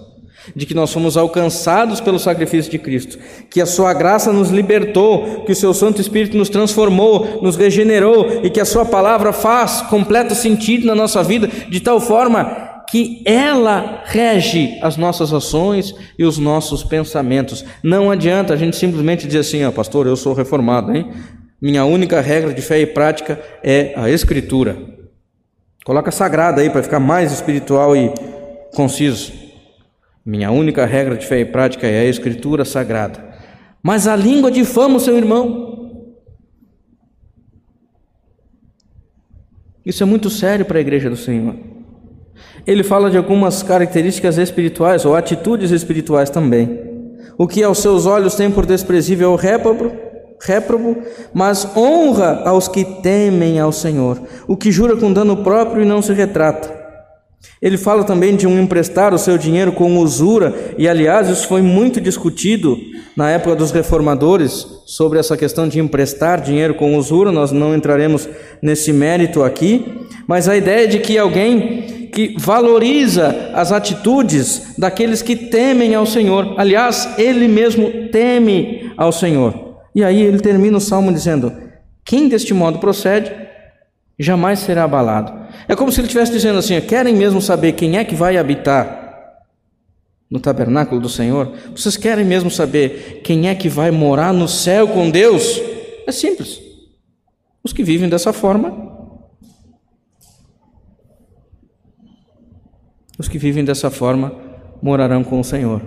de 0.54 0.66
que 0.66 0.74
nós 0.74 0.92
fomos 0.92 1.16
alcançados 1.16 2.00
pelo 2.00 2.18
sacrifício 2.18 2.70
de 2.70 2.78
Cristo, 2.78 3.18
que 3.48 3.60
a 3.60 3.66
sua 3.66 3.92
graça 3.92 4.32
nos 4.32 4.50
libertou, 4.50 5.44
que 5.44 5.52
o 5.52 5.56
seu 5.56 5.72
Santo 5.72 6.00
Espírito 6.00 6.36
nos 6.36 6.48
transformou, 6.48 7.40
nos 7.42 7.56
regenerou 7.56 8.40
e 8.42 8.50
que 8.50 8.60
a 8.60 8.64
sua 8.64 8.84
palavra 8.84 9.32
faz 9.32 9.82
completo 9.82 10.34
sentido 10.34 10.86
na 10.86 10.94
nossa 10.94 11.22
vida, 11.22 11.48
de 11.68 11.80
tal 11.80 12.00
forma 12.00 12.70
que 12.90 13.22
ela 13.24 14.02
rege 14.04 14.76
as 14.82 14.96
nossas 14.96 15.32
ações 15.32 15.94
e 16.18 16.24
os 16.24 16.38
nossos 16.38 16.82
pensamentos. 16.82 17.64
Não 17.84 18.10
adianta 18.10 18.52
a 18.52 18.56
gente 18.56 18.76
simplesmente 18.76 19.26
dizer 19.26 19.38
assim, 19.40 19.62
ah, 19.62 19.70
pastor, 19.70 20.08
eu 20.08 20.16
sou 20.16 20.34
reformado, 20.34 20.94
hein? 20.94 21.08
Minha 21.62 21.84
única 21.84 22.20
regra 22.20 22.52
de 22.52 22.62
fé 22.62 22.80
e 22.80 22.86
prática 22.86 23.40
é 23.62 23.92
a 23.94 24.10
Escritura. 24.10 24.76
Coloca 25.84 26.10
sagrada 26.10 26.62
aí 26.62 26.70
para 26.70 26.82
ficar 26.82 26.98
mais 26.98 27.32
espiritual 27.32 27.96
e 27.96 28.12
conciso. 28.74 29.32
Minha 30.24 30.50
única 30.50 30.84
regra 30.84 31.16
de 31.16 31.26
fé 31.26 31.40
e 31.40 31.44
prática 31.44 31.86
é 31.86 32.00
a 32.00 32.04
Escritura 32.04 32.64
Sagrada. 32.64 33.30
Mas 33.82 34.06
a 34.06 34.14
língua 34.14 34.50
difama 34.50 34.96
o 34.96 35.00
seu 35.00 35.16
irmão. 35.16 35.70
Isso 39.84 40.02
é 40.02 40.06
muito 40.06 40.28
sério 40.28 40.66
para 40.66 40.78
a 40.78 40.80
igreja 40.80 41.08
do 41.08 41.16
Senhor. 41.16 41.56
Ele 42.66 42.82
fala 42.82 43.10
de 43.10 43.16
algumas 43.16 43.62
características 43.62 44.36
espirituais 44.36 45.04
ou 45.04 45.16
atitudes 45.16 45.70
espirituais 45.70 46.28
também. 46.28 46.90
O 47.38 47.48
que 47.48 47.62
aos 47.62 47.78
seus 47.78 48.04
olhos 48.04 48.34
tem 48.34 48.50
por 48.50 48.66
desprezível 48.66 49.30
é 49.30 49.32
o 49.32 49.36
réprobo, 49.36 49.90
réprobo, 50.42 50.98
mas 51.32 51.64
honra 51.74 52.42
aos 52.44 52.68
que 52.68 52.84
temem 52.84 53.58
ao 53.58 53.72
Senhor. 53.72 54.20
O 54.46 54.56
que 54.56 54.70
jura 54.70 54.96
com 54.96 55.10
dano 55.10 55.38
próprio 55.38 55.82
e 55.82 55.86
não 55.86 56.02
se 56.02 56.12
retrata. 56.12 56.79
Ele 57.60 57.76
fala 57.76 58.04
também 58.04 58.36
de 58.36 58.46
um 58.46 58.58
emprestar 58.58 59.12
o 59.12 59.18
seu 59.18 59.36
dinheiro 59.36 59.72
com 59.72 59.98
usura, 59.98 60.74
e 60.78 60.88
aliás, 60.88 61.28
isso 61.28 61.46
foi 61.46 61.60
muito 61.60 62.00
discutido 62.00 62.78
na 63.14 63.30
época 63.30 63.54
dos 63.54 63.70
reformadores 63.70 64.66
sobre 64.86 65.18
essa 65.18 65.36
questão 65.36 65.68
de 65.68 65.78
emprestar 65.78 66.40
dinheiro 66.40 66.74
com 66.74 66.96
usura. 66.96 67.30
Nós 67.30 67.52
não 67.52 67.74
entraremos 67.74 68.26
nesse 68.62 68.94
mérito 68.94 69.42
aqui, 69.42 69.84
mas 70.26 70.48
a 70.48 70.56
ideia 70.56 70.88
de 70.88 71.00
que 71.00 71.18
alguém 71.18 72.08
que 72.10 72.34
valoriza 72.38 73.50
as 73.54 73.72
atitudes 73.72 74.74
daqueles 74.76 75.20
que 75.20 75.36
temem 75.36 75.94
ao 75.94 76.06
Senhor, 76.06 76.54
aliás, 76.56 77.08
ele 77.18 77.46
mesmo 77.46 78.08
teme 78.10 78.90
ao 78.96 79.12
Senhor. 79.12 79.76
E 79.94 80.02
aí 80.02 80.22
ele 80.22 80.40
termina 80.40 80.78
o 80.78 80.80
salmo 80.80 81.12
dizendo: 81.12 81.52
Quem 82.04 82.28
deste 82.28 82.54
modo 82.54 82.78
procede, 82.78 83.30
jamais 84.18 84.60
será 84.60 84.84
abalado. 84.84 85.39
É 85.68 85.76
como 85.76 85.90
se 85.90 86.00
ele 86.00 86.06
estivesse 86.06 86.32
dizendo 86.32 86.58
assim: 86.58 86.80
querem 86.80 87.14
mesmo 87.14 87.40
saber 87.40 87.72
quem 87.72 87.98
é 87.98 88.04
que 88.04 88.14
vai 88.14 88.36
habitar 88.36 89.00
no 90.30 90.38
tabernáculo 90.38 91.00
do 91.00 91.08
Senhor? 91.08 91.52
Vocês 91.74 91.96
querem 91.96 92.24
mesmo 92.24 92.50
saber 92.50 93.20
quem 93.24 93.48
é 93.48 93.54
que 93.54 93.68
vai 93.68 93.90
morar 93.90 94.32
no 94.32 94.48
céu 94.48 94.88
com 94.88 95.10
Deus? 95.10 95.60
É 96.06 96.12
simples. 96.12 96.60
Os 97.62 97.72
que 97.72 97.82
vivem 97.82 98.08
dessa 98.08 98.32
forma. 98.32 98.90
Os 103.18 103.28
que 103.28 103.38
vivem 103.38 103.64
dessa 103.64 103.90
forma 103.90 104.34
morarão 104.80 105.22
com 105.22 105.38
o 105.40 105.44
Senhor. 105.44 105.82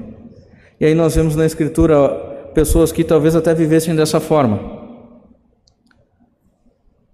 E 0.80 0.86
aí 0.86 0.94
nós 0.94 1.16
vemos 1.16 1.36
na 1.36 1.46
Escritura 1.46 2.10
pessoas 2.54 2.92
que 2.92 3.04
talvez 3.04 3.36
até 3.36 3.54
vivessem 3.54 3.96
dessa 3.96 4.20
forma. 4.20 4.84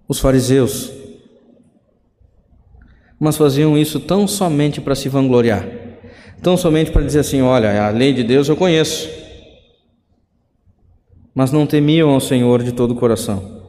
Os 0.06 0.18
fariseus, 0.18 0.92
mas 3.20 3.36
faziam 3.36 3.76
isso 3.76 4.00
tão 4.00 4.26
somente 4.26 4.80
para 4.80 4.94
se 4.94 5.06
vangloriar, 5.10 5.68
tão 6.42 6.56
somente 6.56 6.90
para 6.90 7.02
dizer 7.02 7.20
assim: 7.20 7.42
olha, 7.42 7.86
a 7.86 7.90
lei 7.90 8.14
de 8.14 8.24
Deus 8.24 8.48
eu 8.48 8.56
conheço, 8.56 9.10
mas 11.34 11.52
não 11.52 11.66
temiam 11.66 12.08
ao 12.08 12.20
Senhor 12.20 12.62
de 12.62 12.72
todo 12.72 12.92
o 12.92 12.96
coração. 12.96 13.60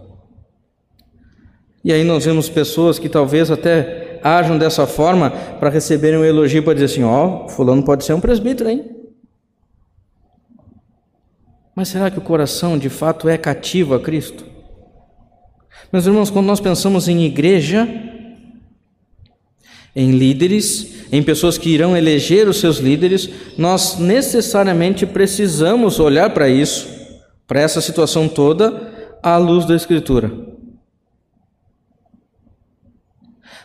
E 1.84 1.92
aí 1.92 2.06
nós 2.06 2.24
vemos 2.24 2.48
pessoas 2.48 2.98
que 2.98 3.10
talvez 3.10 3.52
até 3.52 4.20
ajam 4.24 4.58
dessa 4.58 4.88
forma 4.88 5.32
para 5.32 5.70
receberem 5.70 6.20
um 6.20 6.24
elogio 6.24 6.64
para 6.64 6.74
dizer 6.74 6.86
assim: 6.86 7.04
ó, 7.04 7.46
oh, 7.46 7.50
fulano 7.50 7.84
pode 7.84 8.06
ser 8.06 8.14
um 8.14 8.22
presbítero, 8.22 8.70
hein? 8.70 8.90
Mas 11.76 11.90
será 11.90 12.10
que 12.10 12.20
o 12.20 12.22
coração 12.22 12.78
de 12.78 12.90
fato 12.90 13.28
é 13.28 13.38
cativo 13.38 13.96
a 13.96 14.00
Cristo? 14.00 14.46
Meus 15.92 16.06
irmãos, 16.06 16.30
quando 16.30 16.46
nós 16.46 16.60
pensamos 16.60 17.10
em 17.10 17.24
igreja, 17.24 18.11
em 19.96 20.12
líderes, 20.12 21.06
em 21.12 21.22
pessoas 21.22 21.58
que 21.58 21.70
irão 21.70 21.96
eleger 21.96 22.48
os 22.48 22.60
seus 22.60 22.78
líderes, 22.78 23.30
nós 23.58 23.98
necessariamente 24.00 25.06
precisamos 25.06 26.00
olhar 26.00 26.30
para 26.34 26.48
isso, 26.48 26.88
para 27.46 27.60
essa 27.60 27.82
situação 27.82 28.28
toda, 28.28 29.18
à 29.22 29.38
luz 29.38 29.66
da 29.66 29.76
Escritura. 29.76 30.32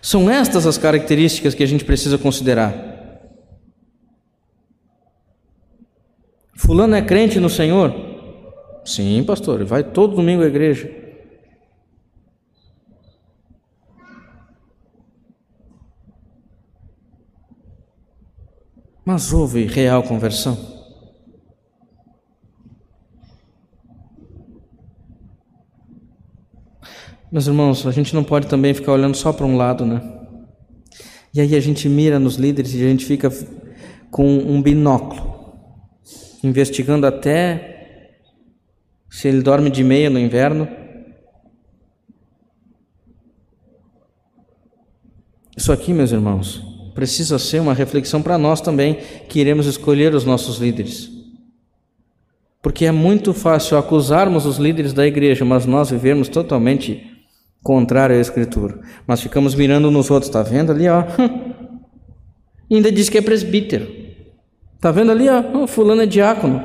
São 0.03 0.31
estas 0.31 0.67
as 0.67 0.79
características 0.79 1.55
que 1.55 1.63
a 1.63 1.67
gente 1.67 1.85
precisa 1.85 2.19
considerar. 2.19 2.95
Fulano 6.55 6.95
é 6.95 7.03
crente 7.03 7.39
no 7.39 7.51
Senhor? 7.51 7.95
Sim, 8.85 9.23
pastor, 9.25 9.65
vai 9.65 9.83
todo 9.85 10.17
domingo 10.17 10.43
à 10.43 10.47
igreja. 10.47 11.06
Mas 19.07 19.33
houve 19.33 19.67
real 19.67 20.03
conversão? 20.03 20.59
Meus 27.31 27.47
irmãos, 27.47 27.87
a 27.87 27.93
gente 27.93 28.13
não 28.13 28.25
pode 28.25 28.49
também 28.49 28.75
ficar 28.75 28.91
olhando 28.91 29.17
só 29.17 29.33
para 29.33 29.47
um 29.47 29.57
lado, 29.57 29.87
né? 29.87 30.03
E 31.33 31.41
aí 31.41 31.55
a 31.55 31.61
gente 31.61 31.89
mira 31.89 32.19
nos 32.19 32.35
líderes 32.35 32.75
e 32.75 32.85
a 32.85 32.89
gente 32.89 33.05
fica 33.05 33.31
com 34.11 34.27
um 34.27 34.61
binóculo, 34.61 35.55
investigando 36.43 37.07
até 37.07 38.11
se 39.09 39.29
ele 39.29 39.41
dorme 39.41 39.71
de 39.71 39.85
meia 39.85 40.11
no 40.11 40.19
inverno. 40.19 40.67
Isso 45.57 45.71
aqui, 45.71 45.93
meus 45.93 46.11
irmãos, 46.11 46.76
precisa 46.97 47.39
ser 47.39 47.61
uma 47.61 47.75
reflexão 47.75 48.23
para 48.23 48.39
nós 48.39 48.63
também 48.63 48.99
que 49.29 49.39
iremos 49.39 49.67
escolher 49.67 50.15
os 50.15 50.25
nossos 50.25 50.57
líderes. 50.57 51.11
Porque 52.63 52.87
é 52.87 52.91
muito 52.91 53.35
fácil 53.35 53.77
acusarmos 53.77 54.47
os 54.47 54.57
líderes 54.57 54.95
da 54.95 55.07
igreja, 55.07 55.45
mas 55.45 55.67
nós 55.67 55.91
vivemos 55.91 56.27
totalmente 56.27 57.07
contrário 57.63 58.17
à 58.17 58.19
Escritura. 58.19 58.81
Mas 59.07 59.21
ficamos 59.21 59.55
mirando 59.55 59.91
nos 59.91 60.11
outros, 60.11 60.29
está 60.29 60.43
vendo 60.43 60.73
ali, 60.73 60.89
ó? 60.89 61.05
ainda 62.69 62.91
diz 62.91 63.09
que 63.11 63.19
é 63.19 63.23
presbítero. 63.23 63.87
Está 64.75 64.91
vendo 64.91 65.13
ali, 65.13 65.27
ó? 65.29 65.67
Fulano 65.67 66.03
é 66.03 66.07
diácono. 66.07 66.65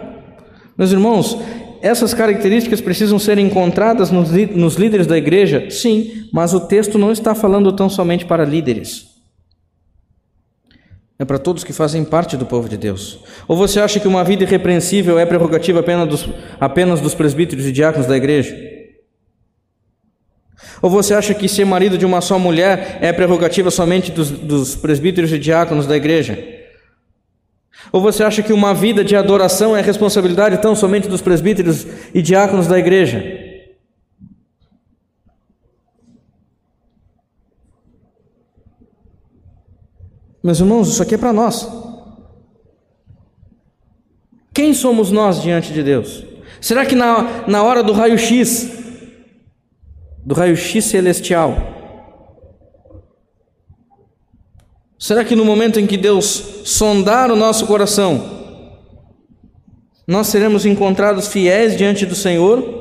Meus 0.78 0.92
irmãos, 0.92 1.38
essas 1.82 2.14
características 2.14 2.80
precisam 2.80 3.20
ser 3.20 3.38
encontradas 3.38 4.12
nos, 4.12 4.32
nos 4.32 4.76
líderes 4.76 5.06
da 5.06 5.18
igreja? 5.18 5.70
Sim, 5.70 6.30
mas 6.32 6.54
o 6.54 6.62
texto 6.62 6.98
não 6.98 7.12
está 7.12 7.36
falando 7.36 7.74
tão 7.74 7.90
somente 7.90 8.26
para 8.26 8.46
líderes. 8.46 9.11
É 11.22 11.26
para 11.26 11.38
todos 11.38 11.64
que 11.64 11.72
fazem 11.72 12.04
parte 12.04 12.36
do 12.36 12.48
povo 12.48 12.68
de 12.68 12.76
Deus. 12.76 13.20
Ou 13.48 13.56
você 13.56 13.80
acha 13.80 14.00
que 14.00 14.08
uma 14.08 14.24
vida 14.24 14.42
irrepreensível 14.42 15.20
é 15.20 15.26
prerrogativa 15.26 15.80
apenas 15.80 16.10
dos, 16.10 16.30
apenas 16.60 17.00
dos 17.00 17.14
presbíteros 17.14 17.68
e 17.68 17.72
diáconos 17.72 18.08
da 18.08 18.18
igreja? 18.18 18.58
Ou 20.82 20.90
você 20.90 21.14
acha 21.14 21.36
que 21.36 21.48
ser 21.48 21.64
marido 21.64 21.96
de 21.96 22.08
uma 22.08 22.22
só 22.22 22.40
mulher 22.40 22.98
é 23.02 23.14
prerrogativa 23.14 23.70
somente 23.70 24.12
dos, 24.12 24.32
dos 24.32 24.76
presbíteros 24.76 25.32
e 25.32 25.38
diáconos 25.38 25.86
da 25.86 25.96
igreja? 25.96 26.44
Ou 27.92 28.02
você 28.02 28.24
acha 28.24 28.42
que 28.42 28.52
uma 28.52 28.74
vida 28.74 29.04
de 29.04 29.16
adoração 29.16 29.78
é 29.78 29.82
responsabilidade 29.82 30.58
tão 30.58 30.76
somente 30.76 31.08
dos 31.08 31.22
presbíteros 31.22 31.86
e 32.16 32.22
diáconos 32.24 32.66
da 32.66 32.80
igreja? 32.80 33.41
Meus 40.44 40.60
irmãos, 40.60 40.90
isso 40.90 41.04
aqui 41.04 41.16
é 41.16 41.18
para 41.18 41.32
nós. 41.32 41.68
Quem 44.54 44.74
somos 44.74 45.12
nós 45.12 45.42
diante 45.42 45.72
de 45.72 45.84
Deus? 45.84 46.26
Será 46.60 46.86
que 46.86 46.96
na, 46.96 47.46
na 47.48 47.64
hora 47.64 47.84
do 47.84 47.94
raio-x, 47.94 48.70
do 50.26 50.34
raio-x 50.34 50.86
celestial, 50.86 51.56
será 54.98 55.24
que 55.24 55.36
no 55.36 55.46
momento 55.46 55.80
em 55.80 55.88
que 55.88 55.96
Deus 55.96 56.62
sondar 56.66 57.32
o 57.32 57.36
nosso 57.36 57.66
coração, 57.68 58.42
nós 60.08 60.28
seremos 60.28 60.66
encontrados 60.66 61.28
fiéis 61.28 61.78
diante 61.78 62.06
do 62.06 62.16
Senhor? 62.16 62.80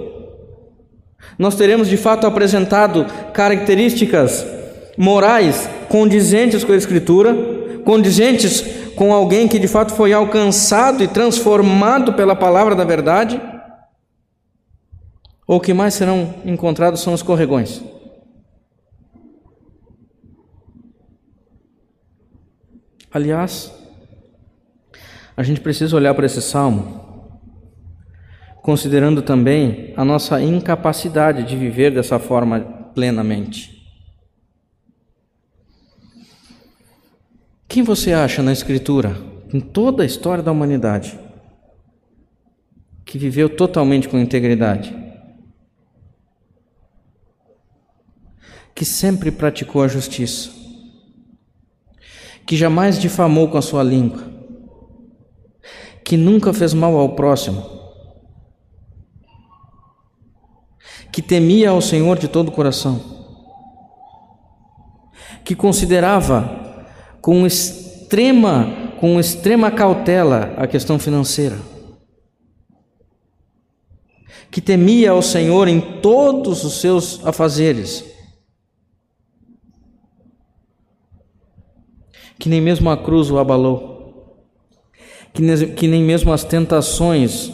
Nós 1.38 1.54
teremos 1.54 1.88
de 1.88 1.96
fato 1.96 2.26
apresentado 2.26 3.06
características 3.32 4.44
morais 4.96 5.68
condizentes 5.90 6.64
com 6.64 6.72
a 6.72 6.76
Escritura, 6.76 7.35
condizentes 7.85 8.62
com 8.94 9.12
alguém 9.12 9.46
que 9.46 9.59
de 9.59 9.68
fato 9.68 9.92
foi 9.92 10.14
alcançado 10.14 11.03
e 11.03 11.09
transformado 11.09 12.14
pela 12.14 12.35
palavra 12.35 12.74
da 12.74 12.85
verdade? 12.85 13.38
Ou 15.46 15.59
o 15.59 15.61
que 15.61 15.74
mais 15.74 15.92
serão 15.92 16.35
encontrados 16.46 17.03
são 17.03 17.12
os 17.12 17.22
corregões? 17.22 17.83
Aliás, 23.12 23.70
a 25.37 25.42
gente 25.42 25.61
precisa 25.61 25.96
olhar 25.96 26.14
para 26.14 26.26
esse 26.26 26.40
salmo 26.40 27.11
considerando 28.62 29.22
também 29.22 29.92
a 29.96 30.05
nossa 30.05 30.40
incapacidade 30.40 31.42
de 31.42 31.57
viver 31.57 31.90
dessa 31.90 32.18
forma 32.18 32.61
plenamente. 32.94 33.79
Quem 37.70 37.85
você 37.85 38.12
acha 38.12 38.42
na 38.42 38.52
Escritura, 38.52 39.16
em 39.54 39.61
toda 39.61 40.02
a 40.02 40.06
história 40.06 40.42
da 40.42 40.50
humanidade, 40.50 41.16
que 43.04 43.16
viveu 43.16 43.48
totalmente 43.48 44.09
com 44.09 44.18
integridade? 44.18 44.92
Que 48.74 48.85
sempre 48.85 49.30
praticou 49.30 49.85
a 49.85 49.87
justiça? 49.87 50.50
Que 52.44 52.56
jamais 52.56 52.98
difamou 52.98 53.46
com 53.46 53.56
a 53.56 53.62
sua 53.62 53.85
língua? 53.85 54.24
Que 56.04 56.16
nunca 56.16 56.52
fez 56.52 56.74
mal 56.74 56.96
ao 56.96 57.14
próximo? 57.14 57.64
Que 61.12 61.22
temia 61.22 61.70
ao 61.70 61.80
Senhor 61.80 62.18
de 62.18 62.26
todo 62.26 62.48
o 62.48 62.52
coração? 62.52 63.00
Que 65.44 65.54
considerava 65.54 66.68
com 67.20 67.46
extrema, 67.46 68.92
com 68.98 69.20
extrema 69.20 69.70
cautela 69.70 70.54
a 70.56 70.66
questão 70.66 70.98
financeira. 70.98 71.59
Que 74.50 74.61
temia 74.61 75.12
ao 75.12 75.22
Senhor 75.22 75.68
em 75.68 75.80
todos 76.00 76.64
os 76.64 76.80
seus 76.80 77.24
afazeres. 77.24 78.04
Que 82.38 82.48
nem 82.48 82.61
mesmo 82.61 82.90
a 82.90 82.96
cruz 82.96 83.30
o 83.30 83.38
abalou. 83.38 84.38
Que, 85.33 85.66
que 85.68 85.87
nem 85.87 86.02
mesmo 86.02 86.33
as 86.33 86.42
tentações 86.42 87.52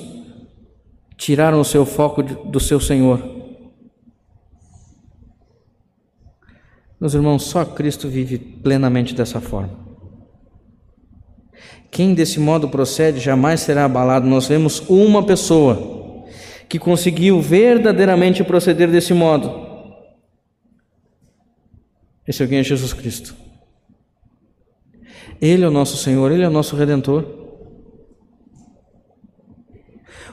tiraram 1.17 1.61
o 1.61 1.65
seu 1.65 1.85
foco 1.85 2.23
do 2.23 2.61
seu 2.61 2.81
Senhor. 2.81 3.36
Meus 7.01 7.15
irmãos, 7.15 7.45
só 7.45 7.65
Cristo 7.65 8.09
vive 8.09 8.39
plenamente 8.39 9.15
dessa 9.15 9.41
forma. 9.41 9.87
Quem 11.91 12.15
desse 12.15 12.41
modo 12.41 12.69
procede 12.69 13.21
jamais 13.21 13.61
será 13.61 13.85
abalado. 13.85 14.27
Nós 14.27 14.47
vemos 14.49 14.83
uma 14.89 15.25
pessoa 15.25 16.25
que 16.69 16.79
conseguiu 16.79 17.41
verdadeiramente 17.41 18.43
proceder 18.43 18.91
desse 18.91 19.15
modo. 19.15 19.67
Esse 22.27 22.43
alguém 22.43 22.59
é 22.59 22.63
Jesus 22.65 22.93
Cristo. 22.93 23.37
Ele 25.41 25.65
é 25.65 25.69
o 25.69 25.71
nosso 25.71 25.97
Senhor, 25.97 26.33
Ele 26.33 26.43
é 26.43 26.49
o 26.49 26.51
nosso 26.51 26.77
Redentor. 26.77 27.25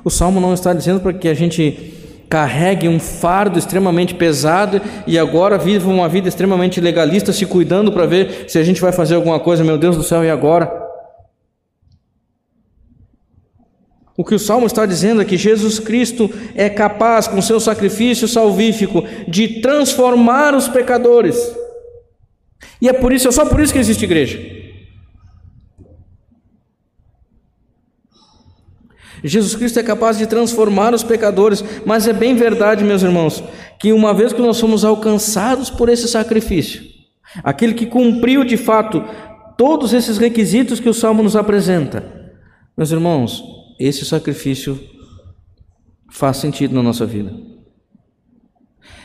O 0.04 0.10
Salmo 0.10 0.40
não 0.40 0.54
está 0.54 0.74
dizendo 0.74 1.00
para 1.02 1.14
que 1.14 1.28
a 1.28 1.34
gente 1.34 1.94
carregue 2.34 2.88
um 2.88 3.00
fardo 3.00 3.60
extremamente 3.60 4.16
pesado 4.16 4.82
e 5.06 5.20
agora 5.20 5.56
vive 5.56 5.86
uma 5.86 6.10
vida 6.10 6.28
extremamente 6.28 6.82
legalista, 6.82 7.32
se 7.32 7.46
cuidando 7.46 7.92
para 7.92 8.08
ver 8.08 8.46
se 8.48 8.58
a 8.58 8.64
gente 8.64 8.82
vai 8.82 8.92
fazer 8.92 9.14
alguma 9.14 9.40
coisa, 9.40 9.64
meu 9.64 9.78
Deus 9.78 9.96
do 9.96 10.02
céu, 10.02 10.24
e 10.24 10.32
agora? 10.32 10.68
O 14.18 14.24
que 14.26 14.34
o 14.34 14.40
Salmo 14.40 14.66
está 14.66 14.84
dizendo 14.84 15.22
é 15.22 15.26
que 15.26 15.38
Jesus 15.38 15.78
Cristo 15.78 16.28
é 16.56 16.72
capaz, 16.72 17.28
com 17.28 17.40
seu 17.40 17.60
sacrifício 17.60 18.28
salvífico, 18.28 19.04
de 19.28 19.62
transformar 19.62 20.56
os 20.56 20.68
pecadores. 20.68 21.38
E 22.82 22.90
é 22.90 22.94
por 22.94 23.14
isso, 23.14 23.28
é 23.28 23.32
só 23.32 23.46
por 23.46 23.60
isso 23.60 23.72
que 23.72 23.78
existe 23.78 24.06
igreja. 24.06 24.63
Jesus 29.24 29.56
Cristo 29.56 29.80
é 29.80 29.84
capaz 29.84 30.18
de 30.18 30.28
transformar 30.28 30.94
os 30.94 31.04
pecadores, 31.04 31.64
mas 31.86 32.08
é 32.08 32.14
bem 32.14 32.36
verdade, 32.36 32.84
meus 32.84 33.04
irmãos, 33.04 33.44
que 33.80 33.94
uma 33.94 34.14
vez 34.14 34.34
que 34.34 34.42
nós 34.42 34.58
somos 34.58 34.84
alcançados 34.84 35.70
por 35.70 35.88
esse 35.88 36.08
sacrifício, 36.08 36.84
aquele 37.44 37.74
que 37.74 37.86
cumpriu 37.86 38.44
de 38.44 38.58
fato 38.58 39.04
todos 39.58 39.94
esses 39.94 40.18
requisitos 40.18 40.80
que 40.80 40.90
o 40.90 40.94
Salmo 40.94 41.24
nos 41.24 41.36
apresenta, 41.36 42.04
meus 42.76 42.92
irmãos, 42.92 43.44
esse 43.80 44.04
sacrifício 44.06 44.80
faz 46.12 46.38
sentido 46.38 46.76
na 46.76 46.84
nossa 46.84 47.06
vida. 47.06 47.32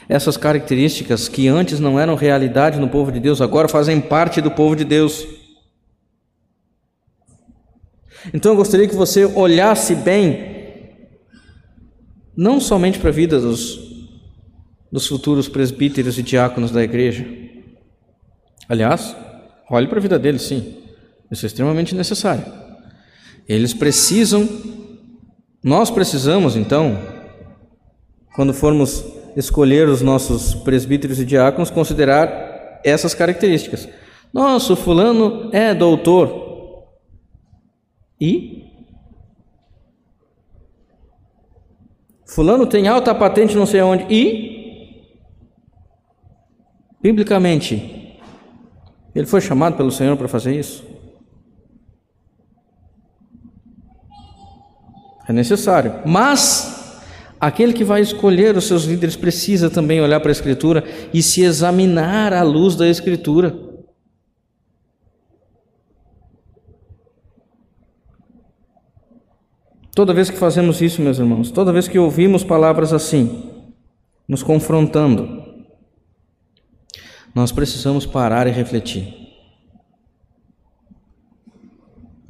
Essas 0.09 0.37
características 0.37 1.29
que 1.29 1.49
antes 1.49 1.79
não 1.79 2.01
eram 2.01 2.15
realidade 2.15 2.81
no 2.81 2.89
povo 2.89 3.13
de 3.13 3.21
Deus, 3.21 3.43
agora 3.43 3.69
fazem 3.69 4.01
parte 4.01 4.41
do 4.41 4.51
povo 4.51 4.75
de 4.75 4.85
Deus. 4.85 5.27
Então 8.33 8.53
eu 8.53 8.57
gostaria 8.57 8.89
que 8.89 8.95
você 8.95 9.25
olhasse 9.25 9.95
bem, 9.95 10.57
não 12.37 12.61
somente 12.61 12.99
para 12.99 13.11
a 13.11 13.13
vida 13.13 13.41
dos, 13.41 13.79
dos 14.91 15.07
futuros 15.07 15.49
presbíteros 15.49 16.19
e 16.19 16.23
diáconos 16.23 16.71
da 16.71 16.83
igreja. 16.83 17.27
Aliás, 18.69 19.17
olhe 19.71 19.87
para 19.87 19.99
a 19.99 20.03
vida 20.03 20.19
deles, 20.19 20.43
sim. 20.43 20.77
Isso 21.31 21.45
é 21.45 21.49
extremamente 21.49 21.95
necessário. 21.95 22.45
Eles 23.49 23.73
precisam, 23.73 24.49
nós 25.63 25.91
precisamos 25.91 26.55
então, 26.55 26.99
quando 28.35 28.53
formos 28.53 29.05
escolher 29.37 29.89
os 29.89 30.03
nossos 30.03 30.55
presbíteros 30.55 31.19
e 31.19 31.25
diáconos, 31.25 31.71
considerar 31.71 32.81
essas 32.85 33.15
características. 33.15 33.89
Nosso 34.33 34.77
fulano 34.77 35.49
é 35.53 35.75
doutor, 35.75 36.48
e? 38.21 38.65
Fulano 42.27 42.67
tem 42.67 42.89
alta 42.89 43.15
patente 43.15 43.57
não 43.57 43.67
sei 43.67 43.81
onde. 43.83 44.05
E? 44.13 45.07
Biblicamente, 47.01 48.19
ele 49.15 49.27
foi 49.27 49.41
chamado 49.41 49.77
pelo 49.77 49.91
Senhor 49.91 50.17
para 50.17 50.29
fazer 50.29 50.59
isso? 50.59 50.87
É 55.29 55.33
necessário. 55.33 56.03
Mas 56.05 56.79
Aquele 57.41 57.73
que 57.73 57.85
vai 57.85 58.01
escolher 58.01 58.57
os 58.57 58.67
seus 58.67 58.85
líderes 58.85 59.15
precisa 59.15 59.71
também 59.71 60.01
olhar 60.01 60.19
para 60.19 60.31
a 60.31 60.33
Escritura 60.33 60.83
e 61.15 61.23
se 61.23 61.43
examinar 61.43 62.33
à 62.33 62.43
luz 62.43 62.75
da 62.75 62.89
Escritura. 62.89 63.68
Toda 69.99 70.15
vez 70.15 70.31
que 70.31 70.39
fazemos 70.39 70.81
isso, 70.81 71.03
meus 71.03 71.19
irmãos, 71.19 71.51
toda 71.51 71.73
vez 71.73 71.89
que 71.89 71.99
ouvimos 71.99 72.45
palavras 72.45 72.93
assim, 72.93 73.51
nos 74.29 74.45
confrontando, 74.45 75.43
nós 77.35 77.51
precisamos 77.51 78.07
parar 78.07 78.47
e 78.47 78.53
refletir. 78.53 79.13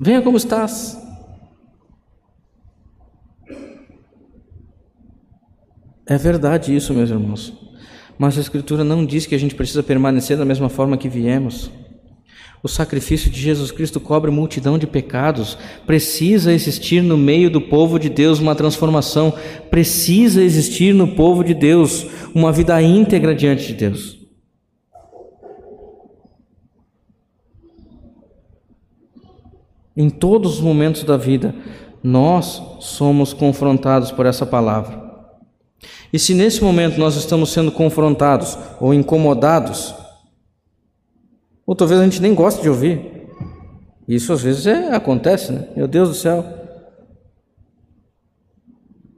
Venha 0.01 0.23
como 0.23 0.39
estás. 0.39 0.99
É 6.07 6.17
verdade 6.17 6.75
isso, 6.75 6.95
meus 6.95 7.11
irmãos. 7.11 7.53
Mas 8.19 8.39
a 8.39 8.41
Escritura 8.41 8.83
não 8.83 9.05
diz 9.05 9.27
que 9.27 9.35
a 9.35 9.39
gente 9.39 9.55
precisa 9.55 9.83
permanecer 9.83 10.39
da 10.39 10.45
mesma 10.47 10.71
forma 10.71 10.97
que 10.97 11.07
viemos. 11.07 11.71
O 12.63 12.69
sacrifício 12.69 13.31
de 13.31 13.41
Jesus 13.41 13.71
Cristo 13.71 14.01
cobre 14.01 14.31
multidão 14.31 14.79
de 14.79 14.87
pecados. 14.87 15.57
Precisa 15.87 16.53
existir 16.53 17.03
no 17.03 17.17
meio 17.17 17.51
do 17.51 17.61
povo 17.61 17.99
de 17.99 18.09
Deus 18.09 18.41
uma 18.41 18.55
transformação. 18.55 19.33
Precisa 19.71 20.43
existir 20.43 20.93
no 20.93 21.09
povo 21.09 21.45
de 21.45 21.55
Deus 21.55 22.07
uma 22.35 22.51
vida 22.51 22.81
íntegra 22.83 23.35
diante 23.35 23.69
de 23.69 23.75
Deus. 23.75 24.19
Em 29.97 30.09
todos 30.09 30.55
os 30.55 30.61
momentos 30.61 31.03
da 31.03 31.17
vida, 31.17 31.55
nós 32.03 32.63
somos 32.81 33.33
confrontados 33.33 34.13
por 34.13 34.27
essa 34.27 34.47
palavra. 34.47 35.09
E 36.13 36.19
se 36.19 36.35
nesse 36.35 36.63
momento 36.63 36.99
nós 36.99 37.17
estamos 37.17 37.51
sendo 37.51 37.71
confrontados 37.71 38.57
ou 38.81 38.95
incomodados, 38.95 39.95
ou 41.69 41.77
talvez 41.77 42.01
a 42.01 42.05
gente 42.05 42.23
nem 42.23 42.35
goste 42.35 42.63
de 42.63 42.71
ouvir, 42.71 43.29
isso 44.09 44.33
às 44.33 44.41
vezes 44.41 44.67
é, 44.67 44.95
acontece, 44.95 45.53
né? 45.53 45.69
Meu 45.77 45.87
Deus 45.87 46.09
do 46.09 46.15
céu. 46.15 46.43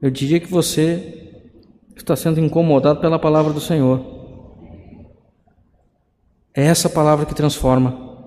Eu 0.02 0.10
diria 0.10 0.40
que 0.40 0.50
você 0.50 1.44
está 1.96 2.16
sendo 2.16 2.40
incomodado 2.40 3.00
pela 3.00 3.20
palavra 3.20 3.52
do 3.52 3.60
Senhor. 3.60 4.04
É 6.52 6.64
essa 6.64 6.88
palavra 6.88 7.24
que 7.24 7.36
transforma. 7.36 8.18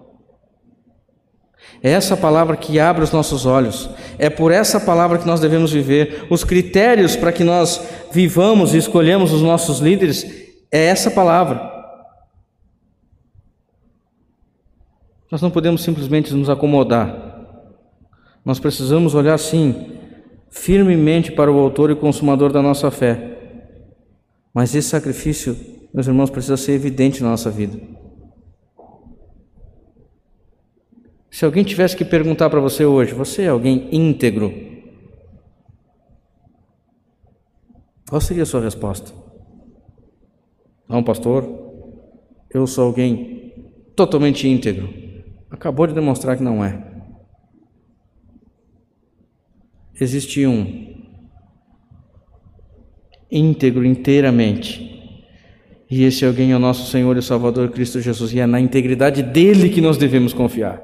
É 1.82 1.92
essa 1.92 2.16
palavra 2.16 2.56
que 2.56 2.80
abre 2.80 3.04
os 3.04 3.12
nossos 3.12 3.46
olhos. 3.46 3.90
É 4.18 4.30
por 4.30 4.54
essa 4.54 4.80
palavra 4.80 5.18
que 5.18 5.28
nós 5.28 5.42
devemos 5.42 5.74
viver. 5.74 6.28
Os 6.30 6.46
critérios 6.46 7.18
para 7.18 7.34
que 7.34 7.44
nós 7.44 7.82
vivamos 8.10 8.74
e 8.74 8.78
escolhemos 8.78 9.34
os 9.34 9.42
nossos 9.42 9.80
líderes 9.80 10.24
é 10.72 10.86
essa 10.86 11.12
palavra. 11.12 11.73
Nós 15.34 15.42
não 15.42 15.50
podemos 15.50 15.82
simplesmente 15.82 16.32
nos 16.32 16.48
acomodar. 16.48 17.44
Nós 18.46 18.60
precisamos 18.60 19.16
olhar 19.16 19.36
sim, 19.40 19.98
firmemente 20.52 21.32
para 21.32 21.52
o 21.52 21.58
Autor 21.58 21.90
e 21.90 21.96
Consumador 21.96 22.52
da 22.52 22.62
nossa 22.62 22.92
fé. 22.92 23.66
Mas 24.54 24.76
esse 24.76 24.90
sacrifício, 24.90 25.58
meus 25.92 26.06
irmãos, 26.06 26.30
precisa 26.30 26.56
ser 26.56 26.74
evidente 26.74 27.24
na 27.24 27.30
nossa 27.32 27.50
vida. 27.50 27.80
Se 31.32 31.44
alguém 31.44 31.64
tivesse 31.64 31.98
que 31.98 32.06
perguntar 32.06 32.48
para 32.52 32.60
você 32.60 32.86
hoje, 32.86 33.16
você 33.16 33.42
é 33.42 33.48
alguém 33.48 33.90
íntegro? 33.92 34.54
Qual 38.08 38.22
seria 38.22 38.44
a 38.44 38.46
sua 38.46 38.62
resposta? 38.62 39.12
Não, 40.88 41.04
pastor, 41.04 41.44
eu 42.54 42.68
sou 42.68 42.86
alguém 42.86 43.52
totalmente 43.96 44.48
íntegro. 44.48 45.03
Acabou 45.54 45.86
de 45.86 45.94
demonstrar 45.94 46.36
que 46.36 46.44
não 46.44 46.66
é. 46.66 46.82
Existe 50.02 50.48
um 50.48 50.96
íntegro 53.32 53.86
inteiramente. 53.86 54.92
E 55.90 56.04
esse 56.04 56.26
alguém 56.26 56.52
é 56.52 56.56
o 56.56 56.60
nosso 56.60 56.90
Senhor 56.90 57.16
e 57.18 57.22
Salvador 57.22 57.70
Cristo 57.70 58.02
Jesus, 58.02 58.34
e 58.34 58.40
é 58.40 58.48
na 58.48 58.60
integridade 58.60 59.22
dele 59.22 59.70
que 59.70 59.80
nós 59.80 59.96
devemos 59.96 60.34
confiar. 60.34 60.82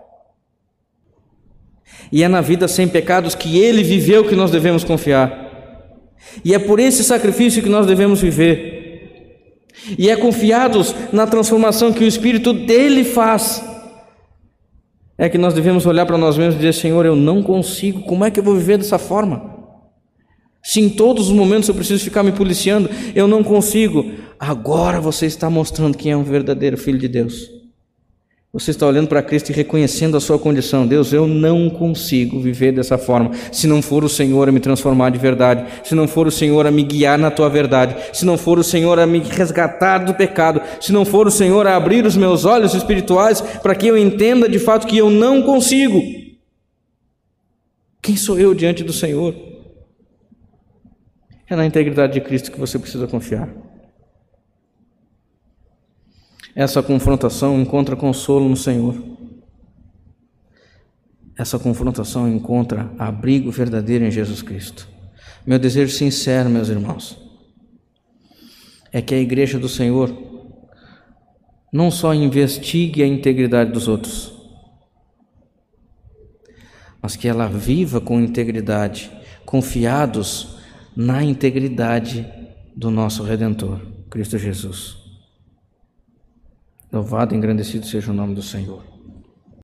E 2.11 2.23
é 2.23 2.27
na 2.27 2.41
vida 2.41 2.67
sem 2.67 2.87
pecados 2.87 3.33
que 3.33 3.57
ele 3.57 3.81
viveu 3.81 4.23
que 4.23 4.35
nós 4.35 4.51
devemos 4.51 4.83
confiar. 4.83 5.49
E 6.45 6.53
é 6.53 6.59
por 6.59 6.79
esse 6.79 7.03
sacrifício 7.03 7.63
que 7.63 7.69
nós 7.69 7.87
devemos 7.87 8.21
viver. 8.21 9.65
E 9.97 10.11
é 10.11 10.15
confiados 10.15 10.93
na 11.11 11.25
transformação 11.25 11.91
que 11.91 12.03
o 12.03 12.07
Espírito 12.07 12.53
dele 12.53 13.03
faz. 13.03 13.67
É 15.19 15.27
que 15.27 15.37
nós 15.37 15.53
devemos 15.53 15.85
olhar 15.85 16.05
para 16.05 16.17
nós 16.17 16.37
mesmos 16.37 16.55
e 16.55 16.59
dizer: 16.59 16.73
Senhor, 16.73 17.05
eu 17.05 17.15
não 17.15 17.43
consigo, 17.43 18.03
como 18.03 18.23
é 18.23 18.31
que 18.31 18.39
eu 18.39 18.43
vou 18.43 18.55
viver 18.55 18.77
dessa 18.77 18.97
forma? 18.97 19.59
Se 20.63 20.79
em 20.79 20.89
todos 20.89 21.27
os 21.27 21.33
momentos 21.33 21.67
eu 21.67 21.75
preciso 21.75 22.03
ficar 22.03 22.23
me 22.23 22.31
policiando, 22.31 22.89
eu 23.13 23.27
não 23.27 23.43
consigo. 23.43 24.13
Agora 24.39 25.01
você 25.01 25.25
está 25.25 25.49
mostrando 25.49 25.97
quem 25.97 26.13
é 26.13 26.17
um 26.17 26.23
verdadeiro 26.23 26.77
filho 26.77 26.97
de 26.97 27.09
Deus. 27.09 27.58
Você 28.51 28.71
está 28.71 28.87
olhando 28.87 29.07
para 29.07 29.21
Cristo 29.21 29.51
e 29.51 29.53
reconhecendo 29.53 30.17
a 30.17 30.19
sua 30.19 30.39
condição. 30.39 30.87
Deus, 30.87 31.13
eu 31.13 31.27
não 31.27 31.69
consigo 31.69 32.39
viver 32.39 32.71
dessa 32.71 32.97
forma. 32.97 33.29
Se 33.51 33.67
não 33.67 33.79
for 33.79 34.03
o 34.03 34.09
Senhor 34.09 34.49
a 34.49 34.51
me 34.51 34.59
transformar 34.59 35.11
de 35.11 35.19
verdade, 35.19 35.65
se 35.83 35.93
não 35.93 36.07
for 36.07 36.25
o 36.25 36.31
Senhor 36.31 36.65
a 36.65 36.71
me 36.71 36.81
guiar 36.81 37.19
na 37.19 37.29
tua 37.29 37.47
verdade, 37.47 37.95
se 38.11 38.25
não 38.25 38.39
for 38.39 38.57
o 38.57 38.63
Senhor 38.63 38.97
a 38.97 39.05
me 39.05 39.19
resgatar 39.19 39.99
do 39.99 40.15
pecado, 40.15 40.63
se 40.81 40.91
não 40.91 41.05
for 41.05 41.27
o 41.27 41.31
Senhor 41.31 41.67
a 41.67 41.75
abrir 41.75 42.03
os 42.07 42.17
meus 42.17 42.43
olhos 42.43 42.73
espirituais 42.73 43.39
para 43.39 43.75
que 43.75 43.85
eu 43.85 43.95
entenda 43.95 44.49
de 44.49 44.57
fato 44.57 44.87
que 44.87 44.97
eu 44.97 45.11
não 45.11 45.43
consigo. 45.43 46.01
Quem 48.01 48.17
sou 48.17 48.39
eu 48.39 48.55
diante 48.55 48.83
do 48.83 48.93
Senhor? 48.93 49.35
É 51.47 51.55
na 51.55 51.67
integridade 51.67 52.13
de 52.13 52.21
Cristo 52.21 52.51
que 52.51 52.59
você 52.59 52.79
precisa 52.79 53.05
confiar. 53.05 53.68
Essa 56.59 56.83
confrontação 56.83 57.57
encontra 57.61 57.95
consolo 57.95 58.49
no 58.49 58.57
Senhor. 58.57 59.01
Essa 61.37 61.57
confrontação 61.57 62.27
encontra 62.27 62.91
abrigo 62.99 63.49
verdadeiro 63.49 64.03
em 64.03 64.11
Jesus 64.11 64.41
Cristo. 64.41 64.85
Meu 65.47 65.57
desejo 65.57 65.95
sincero, 65.95 66.49
meus 66.49 66.67
irmãos, 66.67 67.17
é 68.91 69.01
que 69.01 69.15
a 69.15 69.17
igreja 69.17 69.57
do 69.57 69.69
Senhor 69.69 70.13
não 71.71 71.89
só 71.89 72.13
investigue 72.13 73.03
a 73.03 73.07
integridade 73.07 73.71
dos 73.71 73.87
outros, 73.87 74.33
mas 77.01 77.15
que 77.15 77.29
ela 77.29 77.47
viva 77.47 78.01
com 78.01 78.19
integridade, 78.19 79.09
confiados 79.45 80.57
na 80.93 81.23
integridade 81.23 82.29
do 82.75 82.91
nosso 82.91 83.23
Redentor, 83.23 83.79
Cristo 84.09 84.37
Jesus. 84.37 84.98
Louvado 86.91 87.35
e 87.35 87.37
engrandecido 87.37 87.85
seja 87.85 88.11
o 88.11 88.15
nome 88.15 88.33
do 88.33 88.41
Senhor. 88.41 88.88